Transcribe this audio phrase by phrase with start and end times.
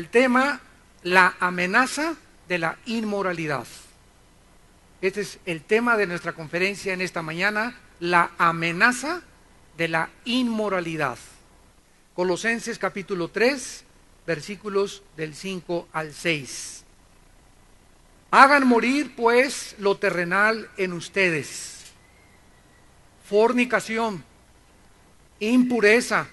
[0.00, 0.60] el tema
[1.02, 2.14] La amenaza
[2.48, 3.66] de la inmoralidad.
[5.02, 9.20] Este es el tema de nuestra conferencia en esta mañana, la amenaza
[9.76, 11.18] de la inmoralidad.
[12.14, 13.84] Colosenses capítulo 3,
[14.26, 16.84] versículos del 5 al 6.
[18.30, 21.92] Hagan morir pues lo terrenal en ustedes.
[23.28, 24.24] Fornicación,
[25.40, 26.26] impureza,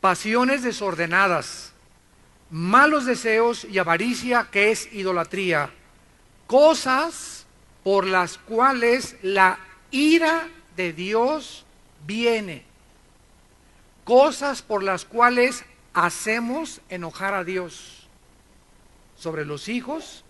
[0.00, 1.69] pasiones desordenadas,
[2.50, 5.70] malos deseos y avaricia que es idolatría,
[6.46, 7.46] cosas
[7.84, 9.58] por las cuales la
[9.90, 11.64] ira de Dios
[12.06, 12.64] viene,
[14.04, 18.08] cosas por las cuales hacemos enojar a Dios
[19.16, 20.24] sobre los hijos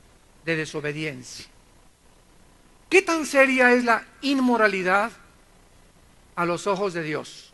[0.44, 1.46] de desobediencia.
[2.88, 5.12] ¿Qué tan seria es la inmoralidad
[6.34, 7.52] a los ojos de Dios?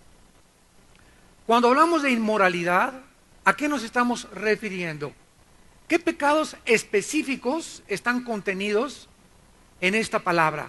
[1.46, 3.05] Cuando hablamos de inmoralidad,
[3.46, 5.12] ¿a qué nos estamos refiriendo?
[5.86, 9.08] ¿Qué pecados específicos están contenidos
[9.80, 10.68] en esta palabra?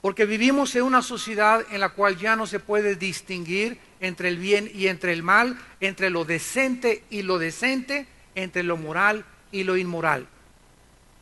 [0.00, 4.38] Porque vivimos en una sociedad en la cual ya no se puede distinguir entre el
[4.38, 9.64] bien y entre el mal, entre lo decente y lo decente, entre lo moral y
[9.64, 10.28] lo inmoral.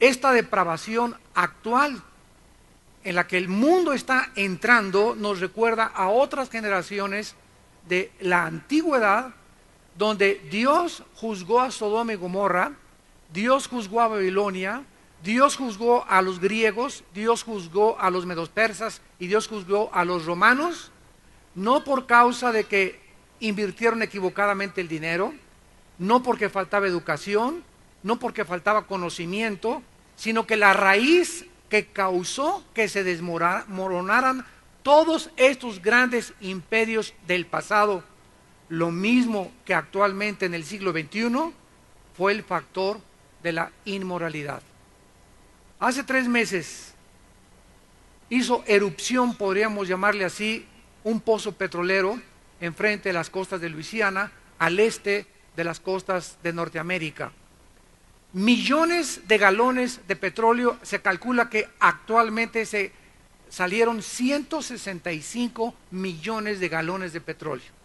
[0.01, 2.03] Esta depravación actual
[3.05, 7.37] en la que el mundo está entrando nos recuerda a otras generaciones
[7.89, 9.35] de la antigüedad
[9.99, 12.73] donde Dios juzgó a Sodoma y Gomorra,
[13.33, 14.85] Dios juzgó a Babilonia,
[15.25, 20.25] Dios juzgó a los griegos, Dios juzgó a los medospersas y Dios juzgó a los
[20.25, 20.93] romanos,
[21.57, 23.01] no por causa de que
[23.41, 25.35] invirtieron equivocadamente el dinero,
[25.99, 27.65] no porque faltaba educación,
[28.05, 29.83] no porque faltaba conocimiento,
[30.15, 34.47] sino que la raíz que causó que se desmoronaran
[34.85, 38.05] todos estos grandes imperios del pasado,
[38.69, 41.53] lo mismo que actualmente en el siglo XXI,
[42.17, 43.01] fue el factor
[43.43, 44.63] de la inmoralidad.
[45.79, 46.93] Hace tres meses
[48.29, 50.67] hizo erupción, podríamos llamarle así,
[51.05, 52.21] un pozo petrolero
[52.61, 55.27] enfrente de las costas de Luisiana, al este
[55.57, 57.33] de las costas de Norteamérica.
[58.33, 62.93] Millones de galones de petróleo, se calcula que actualmente se
[63.49, 67.78] salieron 165 millones de galones de petróleo.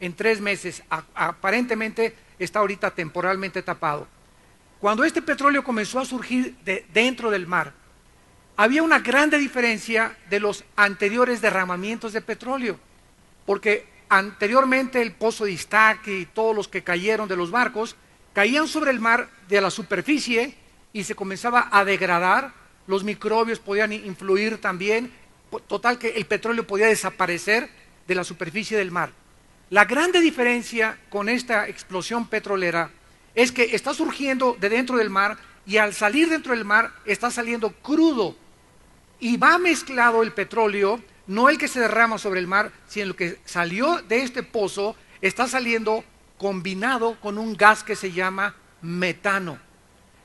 [0.00, 0.82] En tres meses,
[1.14, 4.06] aparentemente está ahorita temporalmente tapado.
[4.80, 7.72] Cuando este petróleo comenzó a surgir de dentro del mar,
[8.56, 12.78] había una grande diferencia de los anteriores derramamientos de petróleo,
[13.46, 17.96] porque anteriormente el pozo de Istaque y todos los que cayeron de los barcos
[18.32, 20.54] caían sobre el mar de la superficie
[20.92, 22.52] y se comenzaba a degradar,
[22.86, 25.12] los microbios podían influir también,
[25.66, 27.68] total que el petróleo podía desaparecer
[28.06, 29.10] de la superficie del mar.
[29.68, 32.90] La grande diferencia con esta explosión petrolera
[33.34, 37.32] es que está surgiendo de dentro del mar y al salir dentro del mar está
[37.32, 38.36] saliendo crudo
[39.18, 43.16] y va mezclado el petróleo, no el que se derrama sobre el mar, sino el
[43.16, 46.04] que salió de este pozo, está saliendo
[46.38, 49.58] combinado con un gas que se llama metano,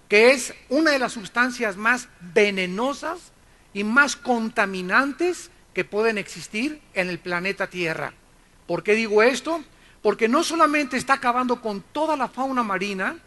[0.08, 3.32] que es una de las sustancias más venenosas
[3.74, 8.14] y más contaminantes que pueden existir en el planeta Tierra.
[8.72, 9.62] ¿Por qué digo esto?
[10.02, 13.18] porque no solamente está acabando con toda la fauna marina,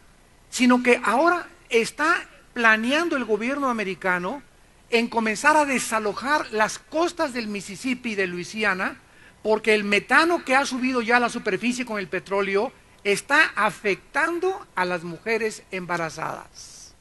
[0.49, 4.41] sino que ahora está planeando el gobierno americano
[4.89, 8.97] en comenzar a desalojar las costas del Mississippi y de Luisiana,
[9.41, 12.71] porque el metano que ha subido ya a la superficie con el petróleo
[13.03, 16.95] está afectando a las mujeres embarazadas.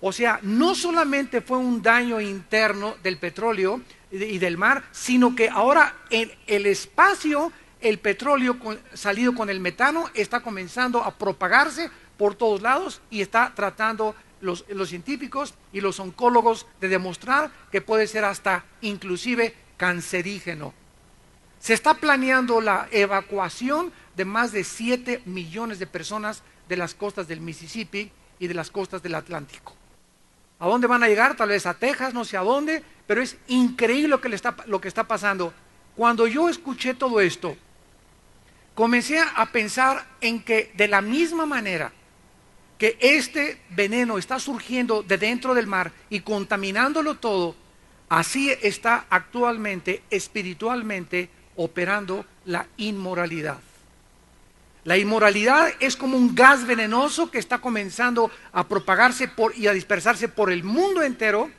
[0.00, 3.80] O sea, no solamente fue un daño interno del petróleo
[4.24, 8.56] y del mar, sino que ahora en el espacio el petróleo
[8.94, 14.64] salido con el metano está comenzando a propagarse por todos lados y está tratando los,
[14.86, 20.72] científicos y los oncólogos de demostrar que puede ser hasta inclusive cancerígeno.
[21.58, 27.28] Se está planeando la evacuación de más de 7 millones de personas de las costas
[27.28, 29.74] del Mississippi y de las costas del Atlántico.
[30.58, 31.36] ¿A dónde van a llegar?
[31.36, 34.80] Tal vez a Texas, no sé a dónde, pero es increíble lo que, está, lo
[34.80, 35.52] que está pasando.
[35.94, 37.56] Cuando yo escuché todo esto,
[38.74, 41.92] comencé a pensar en que de la misma manera
[42.78, 47.54] que este veneno está surgiendo de dentro del mar y contaminándolo todo,
[48.08, 53.58] así está actualmente espiritualmente operando la inmoralidad.
[54.86, 60.28] La inmoralidad es como un gas venenoso que está comenzando a propagarse y a dispersarse
[60.28, 61.50] por el mundo entero,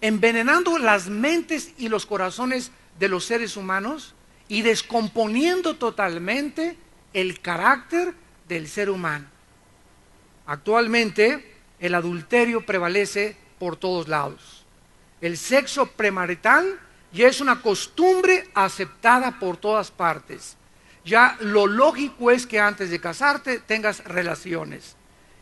[0.00, 4.14] envenenando las mentes y los corazones de los seres humanos
[4.48, 6.78] y descomponiendo totalmente
[7.12, 8.14] el carácter
[8.48, 9.26] del ser humano.
[10.46, 14.64] Actualmente el adulterio prevalece por todos lados.
[15.20, 16.80] El sexo premarital
[17.12, 20.56] ya es una costumbre aceptada por todas partes.
[21.04, 24.96] Ya lo lógico es que antes de casarte tengas relaciones.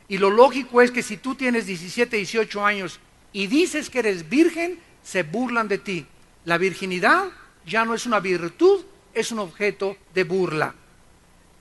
[0.09, 3.01] Y lo lógico es que si tú tienes 17, 18 años
[3.33, 6.07] y dices que eres virgen, se burlan de ti.
[6.45, 7.27] La virginidad
[7.67, 10.75] ya no es una virtud, es un objeto de burla.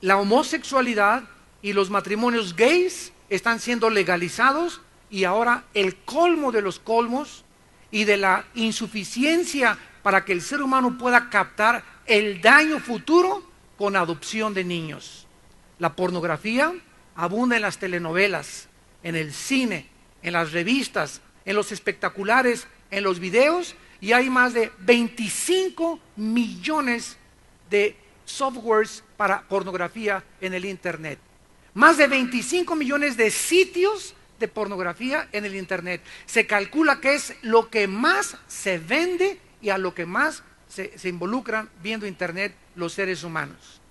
[0.02, 1.24] La homosexualidad
[1.62, 7.44] y los matrimonios gays están siendo legalizados y ahora el colmo de los colmos
[7.92, 13.44] y de la insuficiencia para que el ser humano pueda captar el daño futuro
[13.78, 15.28] con adopción de niños.
[15.80, 16.74] La pornografía
[17.16, 18.68] abunda en las telenovelas,
[19.04, 19.88] en el cine,
[20.22, 27.18] en las revistas, en los espectaculares, en los videos, y hay más de 25 millones
[27.70, 27.96] de
[28.26, 31.20] softwares para pornografía en el Internet.
[31.74, 36.02] Más de 25 millones de sitios de pornografía en el Internet.
[36.26, 40.92] Se calcula que es lo que más se vende y a lo que más se,
[41.08, 43.82] involucran viendo Internet los seres humanos.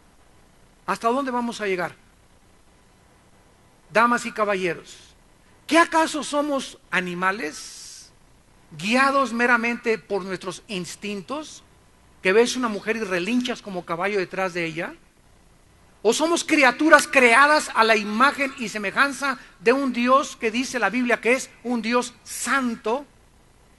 [0.86, 1.94] ¿Hasta dónde vamos a llegar?
[3.92, 4.96] Damas y caballeros,
[5.66, 8.10] ¿qué acaso somos animales
[8.78, 11.62] guiados meramente por nuestros instintos?
[12.22, 14.94] Que ves una mujer y relinchas como caballo detrás de ella.
[16.02, 20.90] ¿O somos criaturas creadas a la imagen y semejanza de un Dios que dice la
[20.90, 23.04] Biblia que es un Dios santo?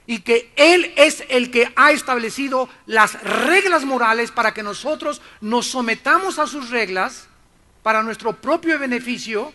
[0.08, 5.66] Y que Él es el que ha establecido las reglas morales para que nosotros nos
[5.66, 7.28] sometamos a sus reglas
[7.82, 9.52] para nuestro propio beneficio.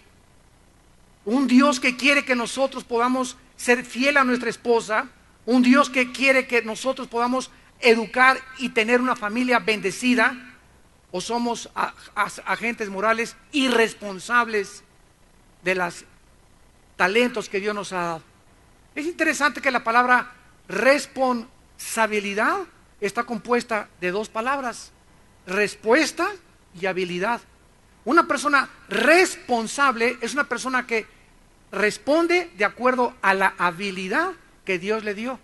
[1.26, 5.08] Un Dios que quiere que nosotros podamos ser fiel a nuestra esposa,
[5.48, 7.50] un Dios que quiere que nosotros podamos
[7.80, 10.38] educar y tener una familia bendecida,
[11.10, 11.68] o somos
[12.46, 14.84] agentes morales irresponsables
[15.64, 16.06] de los
[16.96, 18.24] talentos que Dios nos ha dado.
[18.94, 20.43] Es interesante que la palabra
[20.74, 22.58] Responsabilidad
[23.00, 24.92] está compuesta de dos palabras,
[25.46, 26.28] respuesta
[26.80, 27.42] y habilidad.
[28.06, 31.06] Una persona responsable es una persona que
[31.72, 34.32] responde de acuerdo a la habilidad
[34.66, 35.40] que Dios le dio.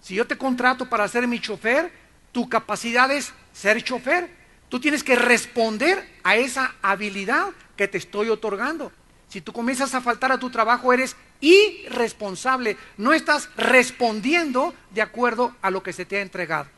[0.00, 1.92] Si yo te contrato para ser mi chofer,
[2.32, 4.30] tu capacidad es ser chofer.
[4.70, 8.90] Tú tienes que responder a esa habilidad que te estoy otorgando.
[9.28, 12.76] Si tú comienzas a faltar a tu trabajo, eres irresponsable.
[12.96, 16.68] No estás respondiendo de acuerdo a lo que se te ha entregado.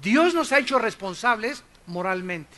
[0.00, 2.56] Dios nos ha hecho responsables moralmente.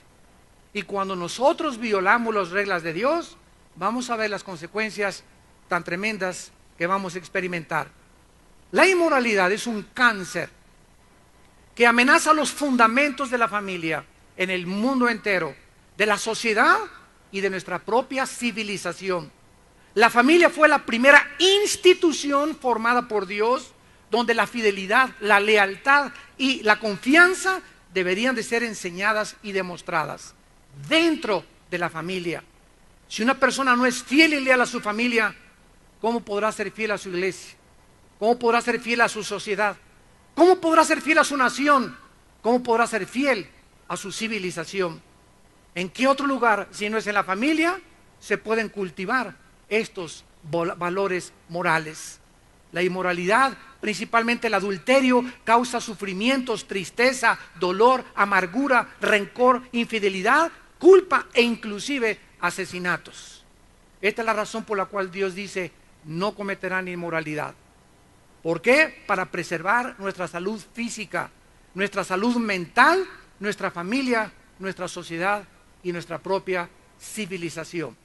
[0.73, 3.37] Y cuando nosotros violamos las reglas de Dios,
[3.77, 5.25] vamos a ver las consecuencias
[5.69, 7.89] tan tremendas que vamos a experimentar.
[8.73, 10.49] La inmoralidad es un cáncer
[11.75, 14.05] que amenaza los fundamentos de la familia
[14.37, 15.55] en el mundo entero,
[15.97, 16.79] de la sociedad
[17.33, 19.31] y de nuestra propia civilización.
[19.95, 23.73] La familia fue la primera institución formada por Dios
[24.11, 27.61] donde la fidelidad, la lealtad y la confianza
[27.93, 30.35] deberían de ser enseñadas y demostradas
[30.89, 32.43] dentro de la familia.
[33.09, 35.35] Si una persona no es fiel y leal a su familia,
[36.01, 37.57] ¿cómo podrá ser fiel a su iglesia?
[38.19, 39.77] ¿Cómo podrá ser fiel a su sociedad?
[40.35, 41.97] ¿Cómo podrá ser fiel a su nación?
[42.43, 43.49] ¿Cómo podrá ser fiel
[43.89, 45.03] a su civilización?
[45.75, 47.81] ¿En qué otro lugar, si no es en la familia,
[48.21, 49.35] se pueden cultivar
[49.71, 52.21] estos valores morales?
[52.73, 62.19] La inmoralidad, principalmente el adulterio, causa sufrimientos, tristeza, dolor, amargura, rencor, infidelidad, culpa e inclusive
[62.41, 63.45] asesinatos.
[64.01, 65.73] Esta es la razón por la cual Dios dice,
[66.05, 67.55] no cometerán inmoralidad.
[68.43, 69.03] ¿Por qué?
[69.07, 71.31] Para preservar nuestra salud física,
[71.75, 73.07] nuestra salud mental,
[73.39, 75.45] nuestra familia, nuestra sociedad
[75.83, 77.97] y nuestra propia civilización.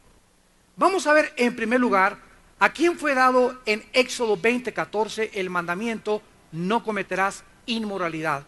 [0.77, 2.17] Vamos a ver en primer lugar
[2.59, 8.45] a quién fue dado en Éxodo 20:14 el mandamiento no cometerás inmoralidad,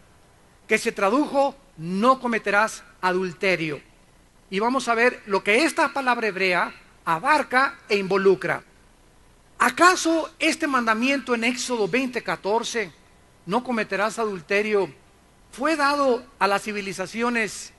[0.67, 3.81] que se tradujo no cometerás adulterio.
[4.49, 6.73] Y vamos a ver lo que esta palabra hebrea
[7.05, 8.63] abarca e involucra.
[9.59, 12.91] ¿Acaso este mandamiento en Éxodo 20:14,
[13.45, 14.93] no cometerás adulterio,
[15.51, 17.71] fue dado a las civilizaciones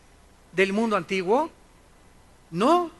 [0.52, 1.50] del mundo antiguo?
[2.50, 2.90] No,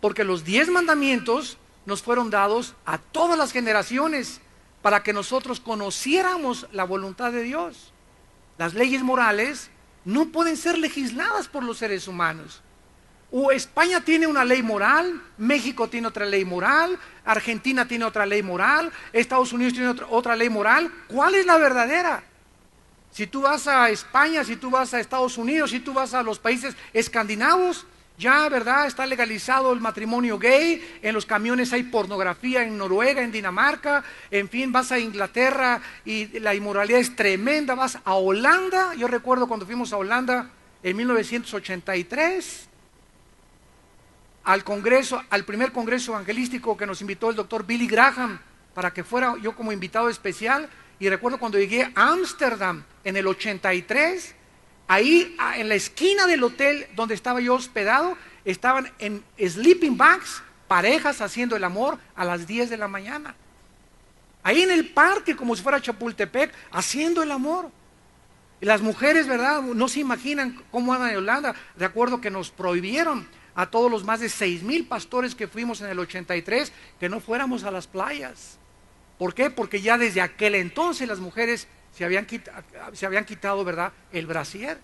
[0.00, 4.40] porque los diez mandamientos nos fueron dados a todas las generaciones
[4.82, 7.92] para que nosotros conociéramos la voluntad de Dios.
[8.58, 9.70] Las leyes morales
[10.04, 12.62] no pueden ser legisladas por los seres humanos.
[13.32, 18.42] O España tiene una ley moral, México tiene otra ley moral, Argentina tiene otra ley
[18.42, 20.92] moral, Estados Unidos tiene otra, otra ley moral.
[21.08, 22.22] ¿Cuál es la verdadera?
[23.10, 26.22] Si tú vas a España, si tú vas a Estados Unidos, si tú vas a
[26.22, 27.86] los países escandinavos,
[28.18, 28.86] ya, ¿verdad?
[28.86, 34.48] Está legalizado el matrimonio gay, en los camiones hay pornografía en Noruega, en Dinamarca, en
[34.48, 39.66] fin, vas a Inglaterra y la inmoralidad es tremenda, vas a Holanda, yo recuerdo cuando
[39.66, 40.50] fuimos a Holanda
[40.82, 42.68] en 1983,
[44.44, 48.38] al congreso, al primer congreso evangelístico que nos invitó el doctor Billy Graham
[48.74, 50.68] para que fuera yo como invitado especial,
[50.98, 54.34] y recuerdo cuando llegué a Ámsterdam en el 83,
[54.88, 61.20] Ahí en la esquina del hotel donde estaba yo hospedado, estaban en sleeping bags, parejas
[61.20, 63.34] haciendo el amor a las 10 de la mañana.
[64.42, 67.68] Ahí en el parque, como si fuera Chapultepec, haciendo el amor.
[68.60, 69.60] Y las mujeres, ¿verdad?
[69.60, 71.54] No se imaginan cómo andan en Holanda.
[71.74, 73.26] De acuerdo que nos prohibieron
[73.56, 77.18] a todos los más de seis mil pastores que fuimos en el 83 que no
[77.18, 78.58] fuéramos a las playas.
[79.18, 79.50] ¿Por qué?
[79.50, 81.66] Porque ya desde aquel entonces las mujeres
[81.96, 82.62] se habían, quitado,
[82.92, 84.78] se habían quitado, ¿verdad?, el brasier.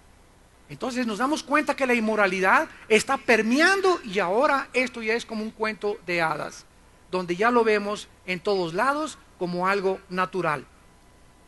[0.70, 5.42] Entonces nos damos cuenta que la inmoralidad está permeando y ahora esto ya es como
[5.42, 6.64] un cuento de hadas,
[7.10, 10.64] donde ya lo vemos en todos lados como algo natural.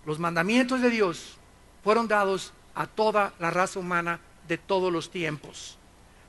[0.05, 1.39] Los mandamientos de Dios
[1.83, 5.79] fueron dados a toda la raza humana de todos los tiempos,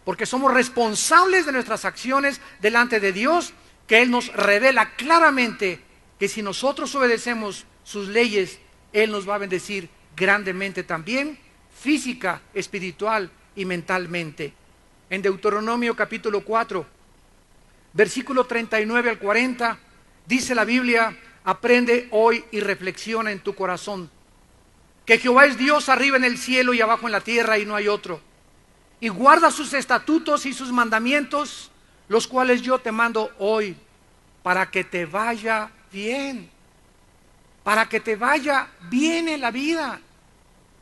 [0.06, 3.51] porque somos responsables de nuestras acciones delante de Dios,
[3.88, 5.84] que Él nos revela claramente
[6.18, 8.60] que si nosotros obedecemos sus leyes
[8.96, 11.38] él nos va a bendecir grandemente también,
[11.78, 14.54] física, espiritual y mentalmente.
[15.10, 16.86] En Deuteronomio capítulo 4,
[17.92, 19.78] versículo 39 al 40,
[20.25, 24.10] dice la Biblia, aprende hoy y reflexiona en tu corazón,
[25.06, 27.75] que Jehová es Dios arriba en el cielo y abajo en la tierra y no
[27.75, 28.22] hay otro.
[29.02, 31.70] Y guarda sus estatutos y sus mandamientos,
[32.08, 33.75] los cuales yo te mando hoy,
[34.42, 36.55] para que te vaya bien
[37.66, 40.00] para que te vaya bien en la vida.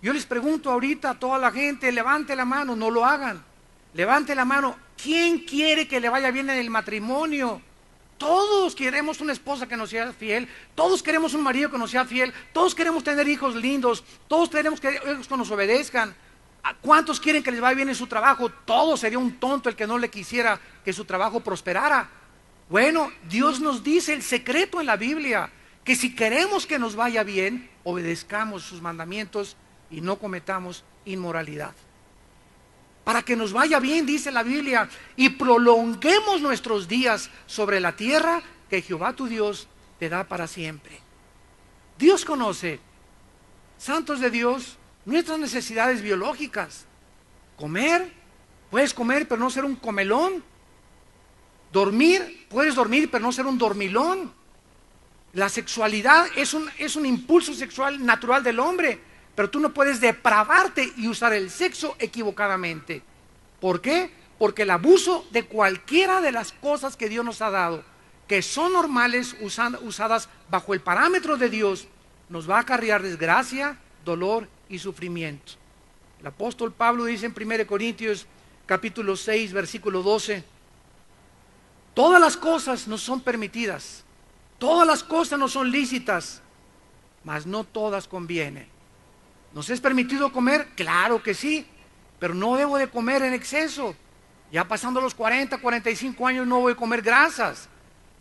[0.02, 3.42] Yo les pregunto ahorita a toda la gente, levante la mano, no lo hagan.
[3.94, 4.76] Levante la mano.
[5.02, 7.62] ¿Quién quiere que le vaya bien en el matrimonio?
[8.18, 12.04] Todos queremos una esposa que nos sea fiel, todos queremos un marido que nos sea
[12.04, 16.14] fiel, todos queremos tener hijos lindos, todos queremos que ellos nos obedezcan.
[16.82, 18.50] ¿Cuántos quieren que les vaya bien en su trabajo?
[18.50, 22.10] Todo sería un tonto el que no le quisiera que su trabajo prosperara.
[22.68, 25.50] Bueno, Dios nos dice el secreto en la Biblia
[25.84, 29.58] que si queremos que nos vaya bien, obedezcamos sus mandamientos
[29.92, 31.74] y no cometamos inmoralidad.
[33.04, 38.42] Para que nos vaya bien, dice la Biblia, y prolonguemos nuestros días sobre la tierra
[38.70, 39.68] que Jehová tu Dios
[40.00, 41.00] te da para siempre.
[41.98, 42.80] Dios conoce,
[43.78, 46.86] santos de Dios, nuestras necesidades biológicas.
[47.58, 48.12] Comer,
[48.72, 50.44] puedes comer pero no ser un comelón.
[51.74, 54.34] Dormir, puedes dormir pero no ser un dormilón.
[55.34, 59.00] La sexualidad es un, es un impulso sexual natural del hombre,
[59.36, 63.02] pero tú no puedes depravarte y usar el sexo equivocadamente.
[63.60, 64.12] ¿Por qué?
[64.38, 67.84] Porque el abuso de cualquiera de las cosas que Dios nos ha dado,
[68.28, 71.88] que son normales usadas bajo el parámetro de Dios,
[72.30, 75.54] nos va a acarrear desgracia, dolor y sufrimiento.
[76.20, 78.28] El apóstol Pablo dice en 1 Corintios
[78.66, 80.44] capítulo 6, versículo 12,
[81.94, 84.03] todas las cosas nos son permitidas,
[84.64, 86.42] Todas las cosas no son lícitas,
[87.26, 88.66] mas no todas convienen.
[89.54, 90.70] ¿Nos es permitido comer?
[90.78, 91.68] Claro que sí,
[92.18, 93.94] pero no debo de comer en exceso.
[94.54, 97.68] Ya pasando los 40, 45 años no voy a comer grasas.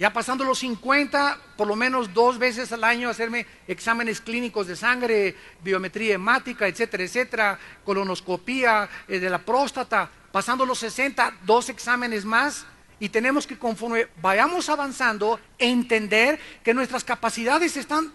[0.00, 4.75] Ya pasando los 50, por lo menos dos veces al año hacerme exámenes clínicos de
[4.75, 10.11] sangre, biometría hemática, etcétera, etcétera, colonoscopía eh, de la próstata.
[10.32, 12.66] Pasando los 60, dos exámenes más
[13.02, 18.12] y tenemos que conforme vayamos avanzando entender que nuestras capacidades están,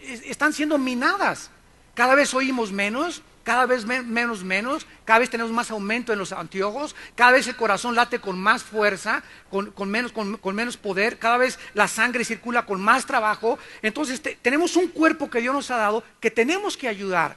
[0.00, 1.50] están siendo minadas.
[1.92, 6.30] Cada vez oímos menos, cada vez menos menos, cada vez tenemos más aumento en los
[6.30, 11.36] anteojos, cada vez el corazón late con más fuerza, con, menos, con, menos poder, cada
[11.36, 13.58] vez la sangre circula con más trabajo.
[13.82, 17.36] Entonces tenemos un cuerpo que Dios nos ha dado que tenemos que ayudar.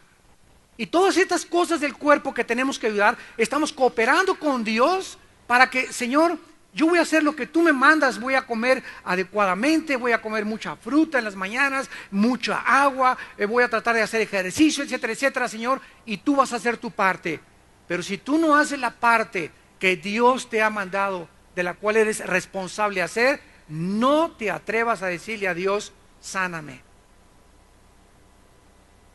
[0.77, 5.69] Y todas estas cosas del cuerpo que tenemos que ayudar, estamos cooperando con Dios para
[5.69, 6.37] que, Señor,
[6.75, 10.21] yo voy a hacer lo que tú me mandas, voy a comer adecuadamente, voy a
[10.21, 14.83] comer mucha fruta en las mañanas, mucha agua, eh, voy a tratar de hacer ejercicio,
[14.83, 17.39] etcétera, etcétera, Señor, y tú vas a hacer tu parte.
[17.87, 21.95] Pero si tú no haces la parte que Dios te ha mandado, de la cual
[21.95, 26.81] eres responsable hacer, no te atrevas a decirle a Dios, sáname.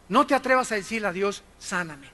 [0.08, 2.08] No te atrevas a decirle a Dios, sáname.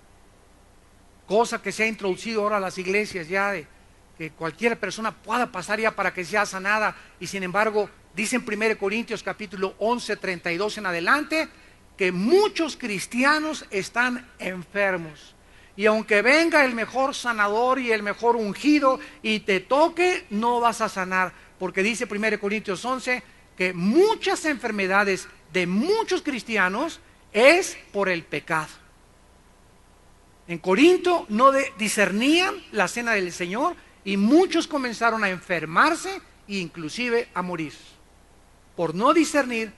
[1.29, 3.76] Cosa que se ha introducido ahora a las iglesias ya de
[4.17, 6.97] que cualquier persona pueda pasar ya para que sea sanada.
[7.21, 11.49] Y sin embargo, dice en 1 Corintios capítulo 11, 32 en adelante,
[11.97, 15.35] que muchos cristianos están enfermos.
[15.77, 20.81] Y aunque venga el mejor sanador y el mejor ungido y te toque, no vas
[20.81, 21.33] a sanar.
[21.59, 23.23] Porque dice 1 Corintios 11
[23.57, 27.01] que muchas enfermedades de muchos cristianos
[27.33, 28.69] es por el pecado.
[30.49, 37.29] En Corinto no discernían la cena del Señor y muchos comenzaron a enfermarse e inclusive
[37.35, 37.73] a morir
[38.77, 39.73] por no discernir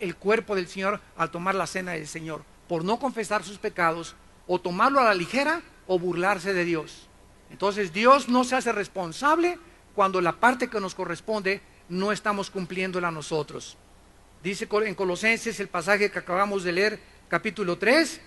[0.00, 4.16] el cuerpo del Señor al tomar la cena del Señor, por no confesar sus pecados
[4.48, 7.08] o tomarlo a la ligera o burlarse de Dios.
[7.52, 9.60] Entonces Dios no se hace responsable
[9.94, 13.76] cuando la parte que nos corresponde no estamos cumpliéndola nosotros.
[14.42, 18.20] Dice en Colosenses el pasaje que acabamos de leer, capítulo 3,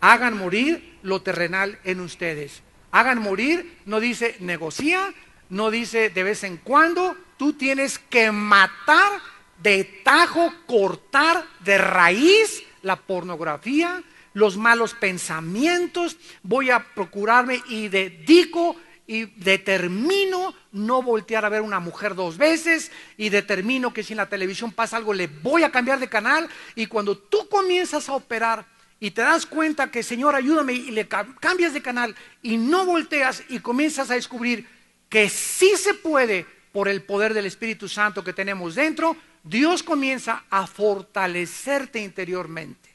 [0.00, 2.62] hagan morir lo terrenal en ustedes.
[2.96, 5.12] Hagan morir, no dice negocia,
[5.50, 9.20] no dice de vez en cuando, tú tienes que matar
[9.62, 18.76] de tajo, cortar de raíz la pornografía, los malos pensamientos, voy a procurarme y dedico
[19.06, 24.18] y determino no voltear a ver una mujer dos veces y determino que si en
[24.18, 28.14] la televisión pasa algo le voy a cambiar de canal y cuando tú comienzas a
[28.14, 28.64] operar
[28.98, 33.42] y te das cuenta que Señor ayúdame y le cambias de canal y no volteas
[33.48, 34.66] y comienzas a descubrir
[35.08, 40.44] que sí se puede por el poder del Espíritu Santo que tenemos dentro, Dios comienza
[40.50, 42.90] a fortalecerte interiormente.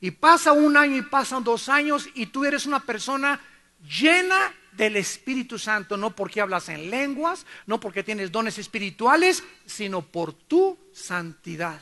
[0.00, 3.40] Y pasa un año y pasan dos años y tú eres una persona
[3.82, 10.02] llena del Espíritu Santo, no porque hablas en lenguas, no porque tienes dones espirituales, sino
[10.02, 11.80] por tu santidad.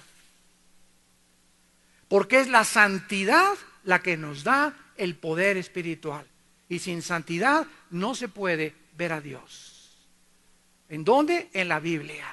[2.11, 6.27] Porque es la santidad la que nos da el poder espiritual.
[6.69, 9.97] Y sin santidad no se puede ver a Dios.
[10.89, 11.51] ¿En dónde?
[11.53, 12.27] En la Biblia.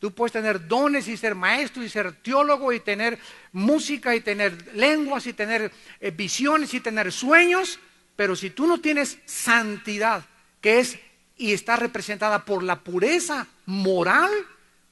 [0.00, 3.20] Tú puedes tener dones y ser maestro y ser teólogo y tener
[3.52, 7.78] música y tener lenguas y tener eh, visiones y tener sueños,
[8.16, 10.24] pero si tú no tienes santidad,
[10.60, 10.98] que es
[11.36, 14.30] y está representada por la pureza moral,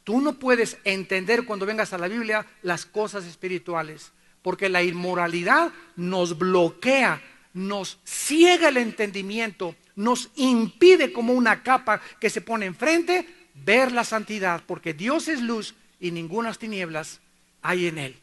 [0.07, 5.73] tú no puedes entender cuando vengas a la Biblia las cosas espirituales, porque la inmoralidad
[5.97, 7.21] nos bloquea,
[7.53, 14.05] nos ciega el entendimiento, nos impide como una capa que se pone enfrente ver la
[14.05, 17.21] santidad, porque Dios es luz y ningunas tinieblas
[17.61, 18.17] hay en él.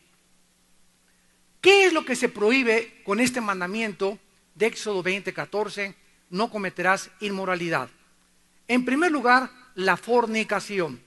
[1.59, 4.17] ¿Qué es lo que se prohíbe con este mandamiento
[4.55, 5.95] de Éxodo 20, 14?
[6.29, 7.89] No cometerás inmoralidad.
[8.69, 11.01] En primer lugar, la fornicación.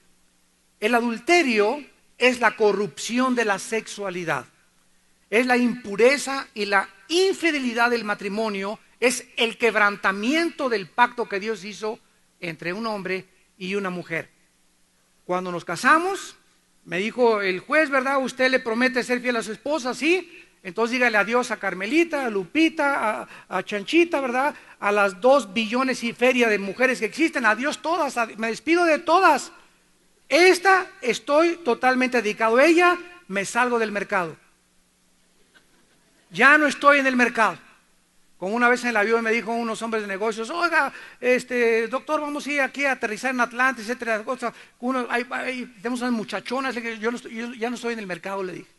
[0.79, 1.83] El adulterio
[2.17, 4.45] es la corrupción de la sexualidad.
[5.29, 8.79] Es la impureza y la infidelidad del matrimonio.
[8.99, 11.99] Es el quebrantamiento del pacto que Dios hizo
[12.39, 13.25] entre un hombre
[13.57, 14.29] y una mujer.
[15.25, 16.35] Cuando nos casamos,
[16.85, 18.23] me dijo el juez, ¿verdad?
[18.23, 20.31] Usted le promete ser fiel a su esposa, ¿sí?
[20.63, 24.55] Entonces dígale adiós a Carmelita, a Lupita, a, Chanchita, ¿verdad?
[24.79, 28.99] A las dos billones y feria de mujeres que existen, adiós todas, me despido de
[28.99, 29.51] todas.
[30.29, 34.35] Esta estoy totalmente dedicado a ella, me salgo del mercado.
[36.29, 37.57] Ya no estoy en el mercado.
[38.37, 42.21] Como una vez en el avión me dijo unos hombres de negocios, oiga, este, doctor,
[42.21, 44.23] vamos a ir aquí a aterrizar en Atlanta, etcétera.
[44.79, 45.07] Uno,
[45.81, 47.11] tenemos unas muchachonas, yo,
[47.53, 48.71] ya no estoy en el mercado, le dije.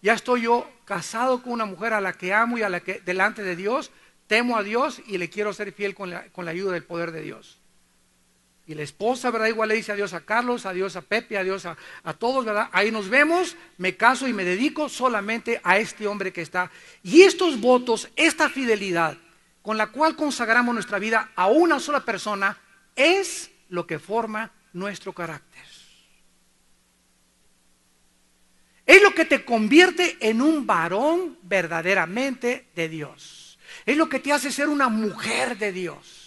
[0.00, 3.00] Ya estoy yo casado con una mujer a la que amo y a la que
[3.00, 3.90] delante de Dios
[4.28, 7.58] temo a Dios y le quiero ser fiel con la ayuda del poder de Dios.
[8.68, 9.46] Y la esposa, ¿verdad?
[9.46, 12.68] Igual le dice adiós a Carlos, adiós a Pepe, adiós a, a, todos, ¿verdad?
[12.70, 16.70] Ahí nos vemos, me caso y me dedico solamente a este hombre que está.
[17.02, 19.16] Y estos votos, esta fidelidad
[19.62, 22.58] con la cual consagramos nuestra vida a una sola persona,
[22.94, 25.64] es lo que forma nuestro carácter.
[28.84, 33.58] Es lo que te convierte en un varón verdaderamente de Dios.
[33.86, 36.17] Es lo que te hace ser una mujer de Dios.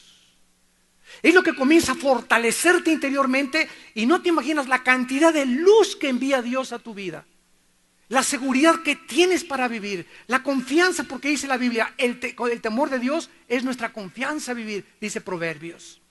[1.21, 5.95] Es lo que comienza a fortalecerte interiormente y no te imaginas la cantidad de luz
[5.95, 7.25] que envía Dios a tu vida.
[8.07, 12.99] La seguridad que tienes para vivir, la confianza, porque dice la Biblia, el, temor de
[12.99, 16.01] Dios es nuestra confianza a vivir, dice Proverbios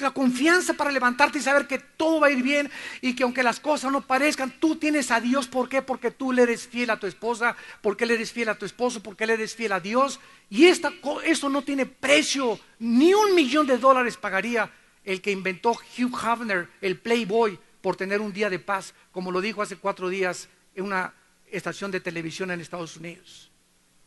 [0.00, 3.42] la confianza para levantarte y saber que todo va a ir bien y que aunque
[3.42, 5.48] las cosas no parezcan, tú tienes a Dios.
[5.48, 5.82] ¿Por qué?
[5.82, 9.02] Porque tú le eres fiel a tu esposa, porque le eres fiel a tu esposo,
[9.02, 10.20] porque le eres fiel a Dios.
[10.48, 10.92] Y esta,
[11.24, 14.70] esto no tiene precio, ni un millón de dólares pagaría
[15.04, 19.40] el que inventó Hugh Havner, el Playboy, por tener un día de paz, como lo
[19.40, 21.14] dijo hace cuatro días en una
[21.50, 23.50] estación de televisión en Estados Unidos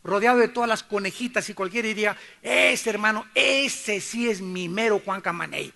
[0.04, 5.02] rodeado de todas las conejitas y cualquiera diría, ese hermano, ese sí es mi mero
[5.04, 5.74] Juan Camaney.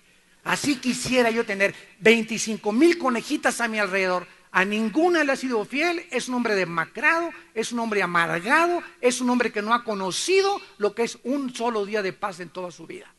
[0.48, 5.62] Así quisiera yo tener 25 mil conejitas a mi alrededor, a ninguna le ha sido
[5.66, 9.84] fiel, es un hombre demacrado, es un hombre amargado, es un hombre que no ha
[9.84, 13.12] conocido lo que es un solo día de paz en toda su vida.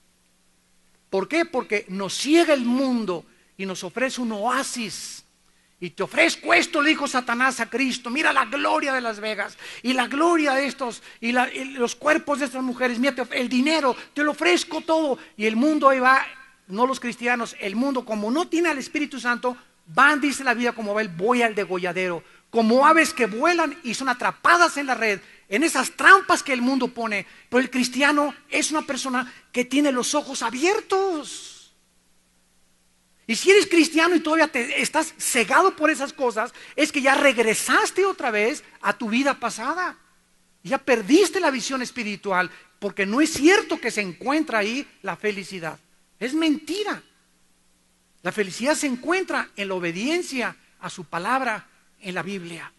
[1.11, 1.45] ¿Por qué?
[1.45, 3.23] Porque nos ciega el mundo
[3.57, 5.23] y nos ofrece un oasis.
[5.79, 8.09] Y te ofrezco esto, le dijo Satanás a Cristo.
[8.09, 12.45] Mira la gloria de Las Vegas y la gloria de estos y, los cuerpos de
[12.45, 12.97] estas mujeres.
[12.97, 15.19] Mira, el dinero, te lo ofrezco todo.
[15.37, 16.25] Y el mundo ahí va,
[16.69, 20.71] no los cristianos, el mundo como no tiene al Espíritu Santo, van, dice la vida,
[20.71, 22.23] como va el voy al degolladero.
[22.49, 26.61] Como aves que vuelan y son atrapadas en la red, en esas trampas que el
[26.61, 27.25] mundo pone.
[27.49, 31.73] Pero el cristiano es una persona que tiene los ojos abiertos.
[33.27, 37.13] Y si eres cristiano y todavía te estás cegado por esas cosas, es que ya
[37.15, 39.97] regresaste otra vez a tu vida pasada.
[40.63, 45.79] Ya perdiste la visión espiritual, porque no es cierto que se encuentra ahí la felicidad.
[46.19, 47.01] Es mentira.
[48.21, 51.67] La felicidad se encuentra en la obediencia a su palabra
[52.01, 52.71] en la Biblia.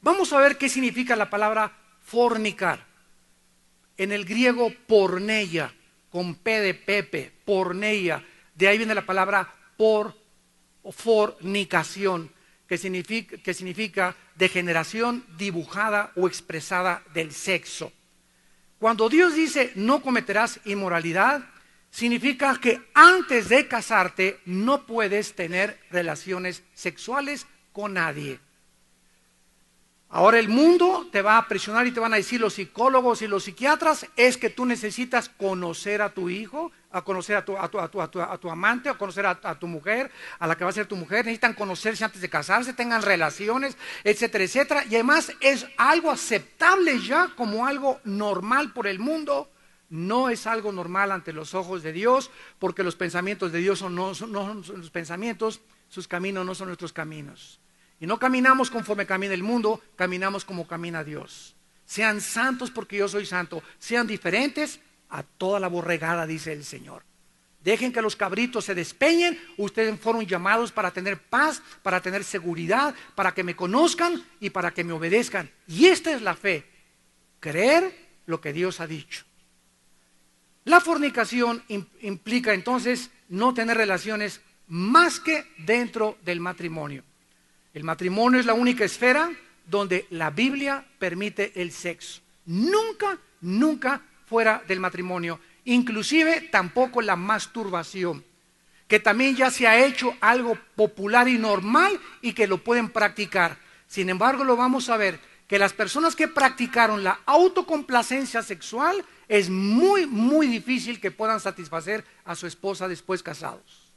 [0.00, 1.72] Vamos a ver qué significa la palabra
[2.04, 2.86] fornicar.
[3.96, 5.74] En el griego porneia,
[6.10, 8.24] con P de Pepe, porneia
[8.54, 10.16] de ahí viene la palabra por
[10.82, 12.32] o fornicación,
[12.66, 17.92] que significa, que significa degeneración dibujada o expresada del sexo.
[18.80, 21.44] Cuando Dios dice no cometerás inmoralidad,
[21.98, 28.38] significa que antes de casarte no puedes tener relaciones sexuales con nadie.
[30.08, 33.26] Ahora el mundo te va a presionar y te van a decir los psicólogos y
[33.26, 37.68] los psiquiatras es que tú necesitas conocer a tu hijo, a conocer a tu, a
[37.68, 40.70] tu, a tu, a tu, amante, a conocer a, tu mujer, a la que va
[40.70, 44.84] a ser tu mujer, necesitan conocerse antes de casarse, tengan relaciones, etcétera, etcétera.
[44.88, 49.50] Y además es algo aceptable ya como algo normal por el mundo.
[49.90, 53.94] No es algo normal ante los ojos de Dios, porque los pensamientos de Dios son,
[53.94, 57.60] no, son, no los pensamientos, sus caminos no son nuestros caminos.
[58.00, 61.56] Y no caminamos conforme camina el mundo, caminamos como camina Dios.
[61.84, 63.62] Sean santos porque yo soy santo.
[63.78, 67.02] Sean diferentes a toda la borregada, dice el Señor.
[67.60, 69.38] Dejen que los cabritos se despeñen.
[69.56, 74.72] Ustedes fueron llamados para tener paz, para tener seguridad, para que me conozcan y para
[74.72, 75.50] que me obedezcan.
[75.66, 76.66] Y esta es la fe.
[77.40, 79.24] Creer lo que Dios ha dicho.
[80.68, 81.62] La fornicación
[82.02, 87.04] implica entonces no tener relaciones más que dentro del matrimonio.
[87.72, 89.30] El matrimonio es la única esfera
[89.64, 92.20] donde la Biblia permite el sexo.
[92.44, 95.40] Nunca, nunca fuera del matrimonio.
[95.64, 98.22] Inclusive tampoco la masturbación,
[98.86, 103.56] que también ya se ha hecho algo popular y normal y que lo pueden practicar.
[103.86, 109.50] Sin embargo, lo vamos a ver, que las personas que practicaron la autocomplacencia sexual es
[109.50, 113.88] muy, muy difícil que puedan satisfacer a su esposa después casados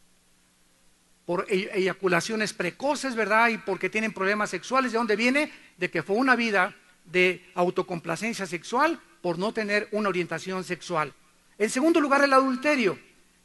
[1.32, 3.48] por e-, eyaculaciones precoces, ¿verdad?
[3.50, 4.92] Y porque tienen problemas sexuales.
[4.92, 5.50] ¿De dónde viene?
[5.78, 11.14] De que fue una vida de autocomplacencia sexual por no tener una orientación sexual.
[11.58, 13.00] En segundo lugar, el adulterio,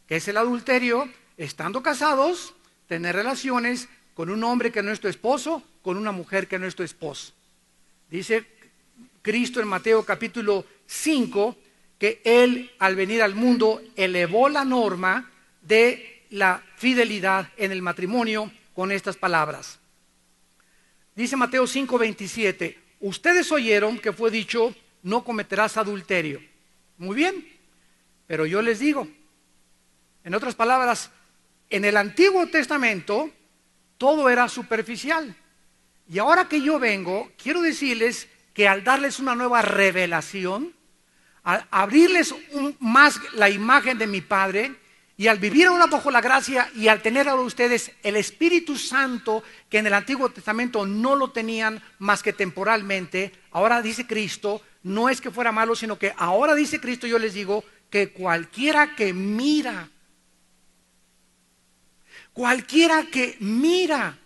[0.09, 2.55] que es el adulterio, estando casados,
[2.88, 6.66] tener relaciones con un hombre que no es tu esposo, con una mujer que no
[6.66, 7.36] es tu esposo.
[8.11, 8.47] Dice
[9.23, 11.57] Cristo en Mateo capítulo 5
[11.99, 15.31] que Él al venir al mundo elevó la norma
[15.62, 19.79] de la fidelidad en el matrimonio con estas palabras.
[21.16, 26.40] Dice Mateo 5:27, ustedes oyeron que fue dicho, no cometerás adulterio.
[26.99, 27.49] Muy bien,
[28.27, 29.09] pero yo les digo,
[30.25, 31.11] en otras palabras,
[31.71, 33.31] en el Antiguo Testamento
[33.99, 35.35] todo era superficial.
[36.09, 40.75] Y ahora que yo vengo, quiero decirles que al darles una nueva revelación,
[41.42, 42.35] al abrirles
[42.79, 44.75] más la imagen de mi Padre,
[45.19, 49.42] y al vivir ahora bajo la gracia y al tener ahora ustedes el Espíritu Santo,
[49.71, 55.09] que en el Antiguo Testamento no lo tenían más que temporalmente, ahora dice Cristo, no
[55.09, 59.14] es que fuera malo, sino que ahora dice Cristo, yo les digo, que cualquiera que
[59.14, 59.88] mira,
[62.33, 64.19] cualquiera que mira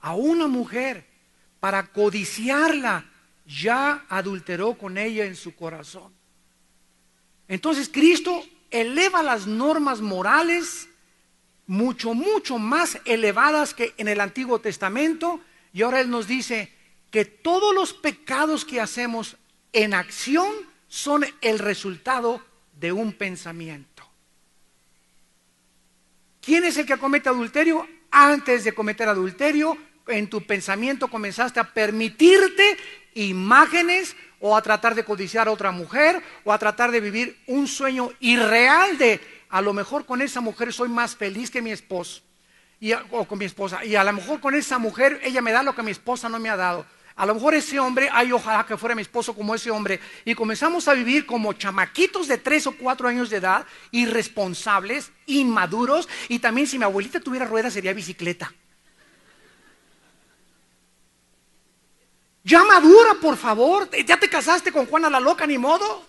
[0.00, 1.07] a una mujer
[1.60, 3.04] para codiciarla,
[3.46, 6.12] ya adulteró con ella en su corazón.
[7.48, 10.88] Entonces Cristo eleva las normas morales
[11.66, 15.40] mucho, mucho más elevadas que en el Antiguo Testamento.
[15.72, 16.72] Y ahora Él nos dice
[17.10, 19.36] que todos los pecados que hacemos
[19.72, 20.52] en acción
[20.88, 22.42] son el resultado
[22.78, 24.02] de un pensamiento.
[26.40, 27.86] ¿Quién es el que comete adulterio?
[28.10, 29.76] Antes de cometer adulterio,
[30.08, 32.76] en tu pensamiento comenzaste a permitirte
[33.14, 37.66] imágenes o a tratar de codiciar a otra mujer o a tratar de vivir un
[37.66, 42.22] sueño irreal de a lo mejor con esa mujer soy más feliz que mi esposo.
[42.80, 43.84] y, o con mi esposa.
[43.84, 46.38] Y a lo mejor con esa mujer ella me da lo que mi esposa no
[46.38, 46.86] me ha dado.
[47.16, 49.98] A lo mejor ese hombre, ay, ojalá que fuera mi esposo como ese hombre.
[50.24, 56.08] Y comenzamos a vivir como chamaquitos de tres o cuatro años de edad, irresponsables, inmaduros.
[56.28, 58.54] Y también si mi abuelita tuviera ruedas sería bicicleta.
[62.48, 63.90] Ya madura, por favor.
[64.06, 66.06] Ya te casaste con Juana la loca, ni modo.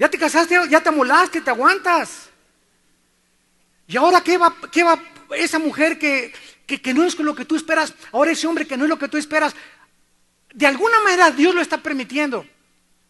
[0.00, 2.28] Ya te casaste, ya te amolaste, te aguantas.
[3.86, 5.00] ¿Y ahora qué va, qué va
[5.36, 6.34] esa mujer que,
[6.66, 9.08] que, no es lo que tú esperas, ahora ese hombre que no es lo que
[9.08, 9.54] tú esperas,
[10.52, 12.44] de alguna manera Dios lo está permitiendo.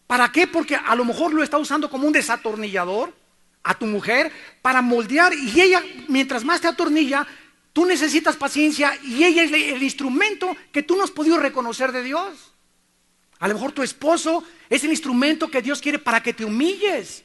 [0.05, 0.45] ¿Para qué?
[0.45, 3.11] Porque a lo mejor lo está usando como un desatornillador
[3.63, 7.25] a tu mujer para moldear y ella, mientras más te atornilla,
[7.79, 12.03] tú necesitas paciencia y ella es el instrumento que tú no has podido reconocer de
[12.03, 12.51] Dios.
[13.39, 17.23] A lo mejor tu esposo es el instrumento que Dios quiere para que te humilles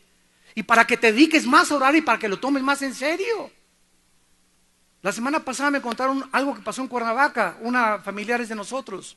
[0.55, 2.95] y para que te dediques más a orar y para que lo tomes más en
[2.95, 3.51] serio.
[5.03, 9.17] La semana pasada me contaron algo que pasó en Cuernavaca, una familiares de nosotros.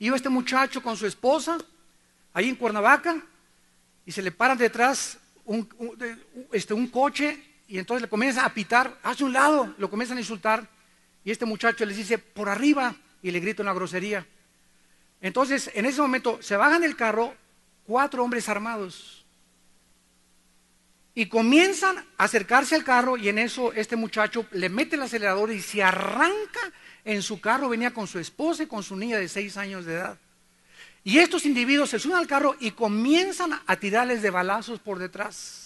[0.00, 1.58] Iba este muchacho con su esposa
[2.32, 3.22] ahí en Cuernavaca
[4.04, 5.16] y se le paran detrás
[6.50, 10.20] este, un coche y entonces le comienza a pitar, hacia un lado, lo comienzan a
[10.20, 10.68] insultar
[11.24, 14.26] y este muchacho les dice por arriba y le grita una grosería.
[15.22, 17.34] Entonces en ese momento se bajan del carro
[17.86, 19.24] cuatro hombres armados
[21.14, 25.50] y comienzan a acercarse al carro y en eso este muchacho le mete el acelerador
[25.50, 26.60] y se arranca
[27.06, 27.70] en su carro.
[27.70, 30.18] Venía con su esposa y con su niña de seis años de edad.
[31.04, 35.61] Y estos individuos se suben al carro y comienzan a tirarles de balazos por detrás.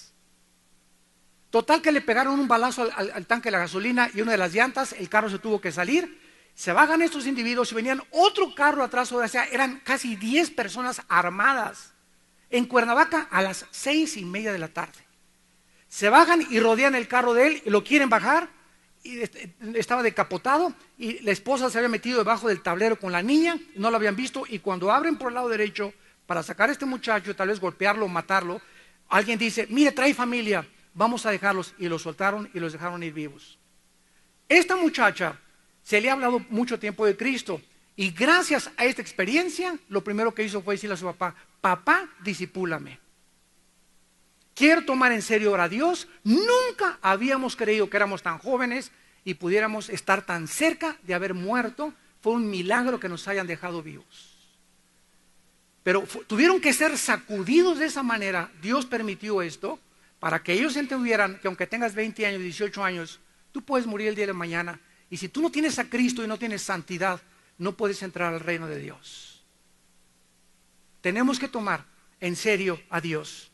[1.50, 4.52] Total que le pegaron un balazo al, tanque de la gasolina y una de las
[4.52, 6.20] llantas, el carro se tuvo que salir.
[6.54, 11.02] Se bajan estos individuos y venían otro carro atrás, o sea, eran casi diez personas
[11.08, 11.92] armadas
[12.50, 14.98] en Cuernavaca a las seis y media de la tarde.
[15.88, 18.48] Se bajan y rodean el carro de él y lo quieren bajar.
[19.02, 19.20] Y
[19.74, 23.90] estaba decapotado y la esposa se había metido debajo del tablero con la niña, no
[23.90, 25.92] lo habían visto y cuando abren por el lado derecho
[26.26, 28.60] para sacar a este muchacho, tal vez golpearlo o matarlo,
[29.08, 33.12] alguien dice, mire, trae familia, vamos a dejarlos y los soltaron y los dejaron ir
[33.12, 33.56] vivos.
[34.48, 35.38] Esta muchacha
[35.84, 37.60] se le ha hablado mucho tiempo de Cristo
[37.94, 42.10] y gracias a esta experiencia, lo primero que hizo fue decirle a su papá, papá,
[42.24, 43.06] disipúlame
[44.56, 46.08] quiero tomar en serio ahora a Dios.
[46.24, 48.90] Nunca habíamos creído que éramos tan jóvenes
[49.24, 51.92] y pudiéramos estar tan cerca de haber muerto.
[52.20, 54.34] Fue un milagro que nos hayan dejado vivos.
[55.84, 58.50] Pero tuvieron que ser sacudidos de esa manera.
[58.60, 59.78] Dios permitió esto
[60.18, 63.20] para que ellos entendieran que aunque tengas 20 años, 18 años,
[63.52, 64.80] tú puedes morir el día de mañana.
[65.10, 67.20] Y si tú no tienes a Cristo y no tienes santidad,
[67.58, 69.44] no puedes entrar al reino de Dios.
[71.00, 71.84] Tenemos que tomar
[72.20, 73.50] en serio a Dios.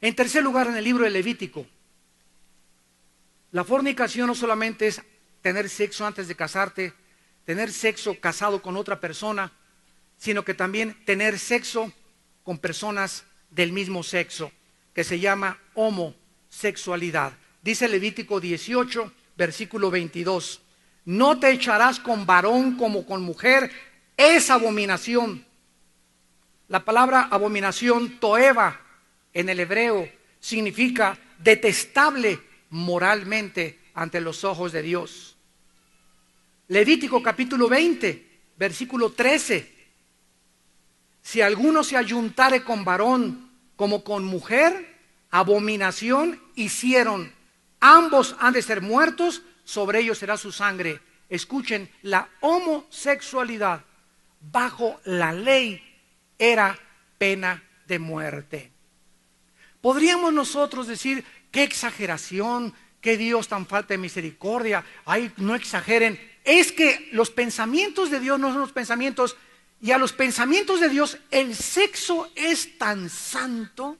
[0.00, 1.66] En tercer lugar, en el libro de Levítico,
[3.52, 5.02] la fornicación no solamente es
[5.42, 6.94] tener sexo antes de casarte,
[7.44, 9.52] tener sexo casado con otra persona,
[10.16, 11.92] sino que también tener sexo
[12.42, 14.50] con personas del mismo sexo,
[14.94, 17.32] que se llama homosexualidad.
[17.62, 20.60] Dice Levítico 18, versículo 22,
[21.04, 23.70] no te echarás con varón como con mujer,
[24.16, 25.44] es abominación.
[26.68, 28.80] La palabra abominación, toeva,
[29.32, 30.08] en el hebreo
[30.40, 35.36] significa detestable moralmente ante los ojos de Dios.
[36.68, 39.72] Levítico capítulo 20, versículo 13.
[41.20, 43.51] Si alguno se ayuntare con varón
[43.82, 44.96] como con mujer,
[45.32, 47.32] abominación hicieron.
[47.80, 51.00] Ambos han de ser muertos, sobre ellos será su sangre.
[51.28, 53.84] Escuchen, la homosexualidad
[54.40, 55.82] bajo la ley
[56.38, 56.78] era
[57.18, 58.70] pena de muerte.
[59.80, 66.20] Podríamos nosotros decir, qué exageración, qué Dios tan falta de misericordia, ay, no exageren.
[66.44, 69.36] Es que los pensamientos de Dios no son los pensamientos,
[69.82, 73.98] y a los pensamientos de Dios el sexo es tan santo,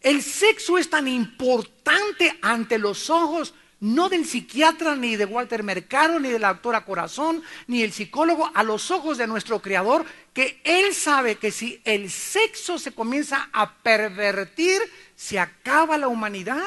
[0.00, 6.18] el sexo es tan importante ante los ojos no del psiquiatra, ni de Walter Mercado,
[6.18, 10.62] ni de la doctora Corazón, ni el psicólogo, a los ojos de nuestro Creador, que
[10.64, 14.80] Él sabe que si el sexo se comienza a pervertir,
[15.14, 16.64] se acaba la humanidad.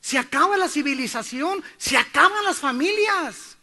[0.00, 3.56] Se acaba la civilización, se acaban las familias.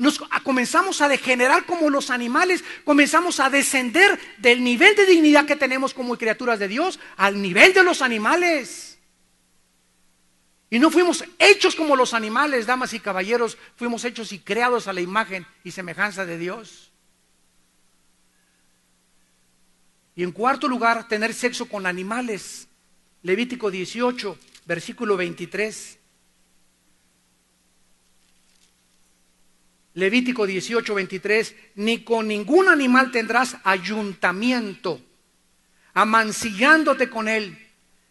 [0.00, 5.56] Nos comenzamos a degenerar como los animales, comenzamos a descender del nivel de dignidad que
[5.56, 8.98] tenemos como criaturas de Dios al nivel de los animales.
[10.70, 14.94] Y no fuimos hechos como los animales, damas y caballeros, fuimos hechos y creados a
[14.94, 16.90] la imagen y semejanza de Dios.
[20.16, 22.68] Y en cuarto lugar, tener sexo con animales.
[23.22, 25.99] Levítico 18, versículo 23.
[29.94, 35.00] Levítico 18, 23, ni con ningún animal tendrás ayuntamiento,
[35.94, 37.58] amancillándote con él,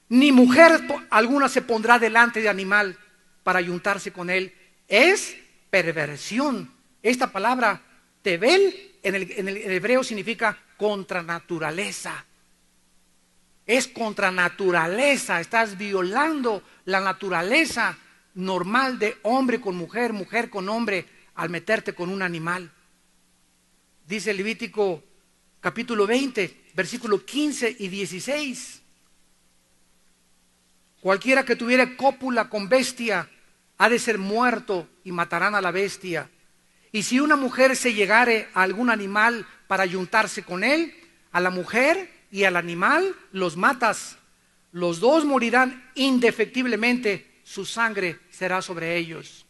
[0.10, 2.98] ni mujer alguna se pondrá delante de animal
[3.44, 4.54] para ayuntarse con él.
[4.88, 5.38] Es
[5.70, 6.70] perversión.
[7.02, 7.82] Esta palabra,
[8.22, 12.26] tebel, en el, en el hebreo significa contra naturaleza.
[13.66, 15.40] Es contra naturaleza.
[15.40, 17.98] Estás violando la naturaleza
[18.34, 21.06] normal de hombre con mujer, mujer con hombre
[21.40, 22.70] al meterte con un animal.
[24.06, 25.02] Dice Levítico
[25.62, 28.82] capítulo 20, versículo 15 y 16.
[31.00, 33.30] Cualquiera que tuviera cópula con bestia
[33.78, 36.30] ha de ser muerto y matarán a la bestia.
[36.92, 40.94] Y si una mujer se llegare a algún animal para ayuntarse con él,
[41.32, 44.18] a la mujer y al animal los matas.
[44.74, 49.46] Los dos morirán indefectiblemente, su sangre será sobre ellos.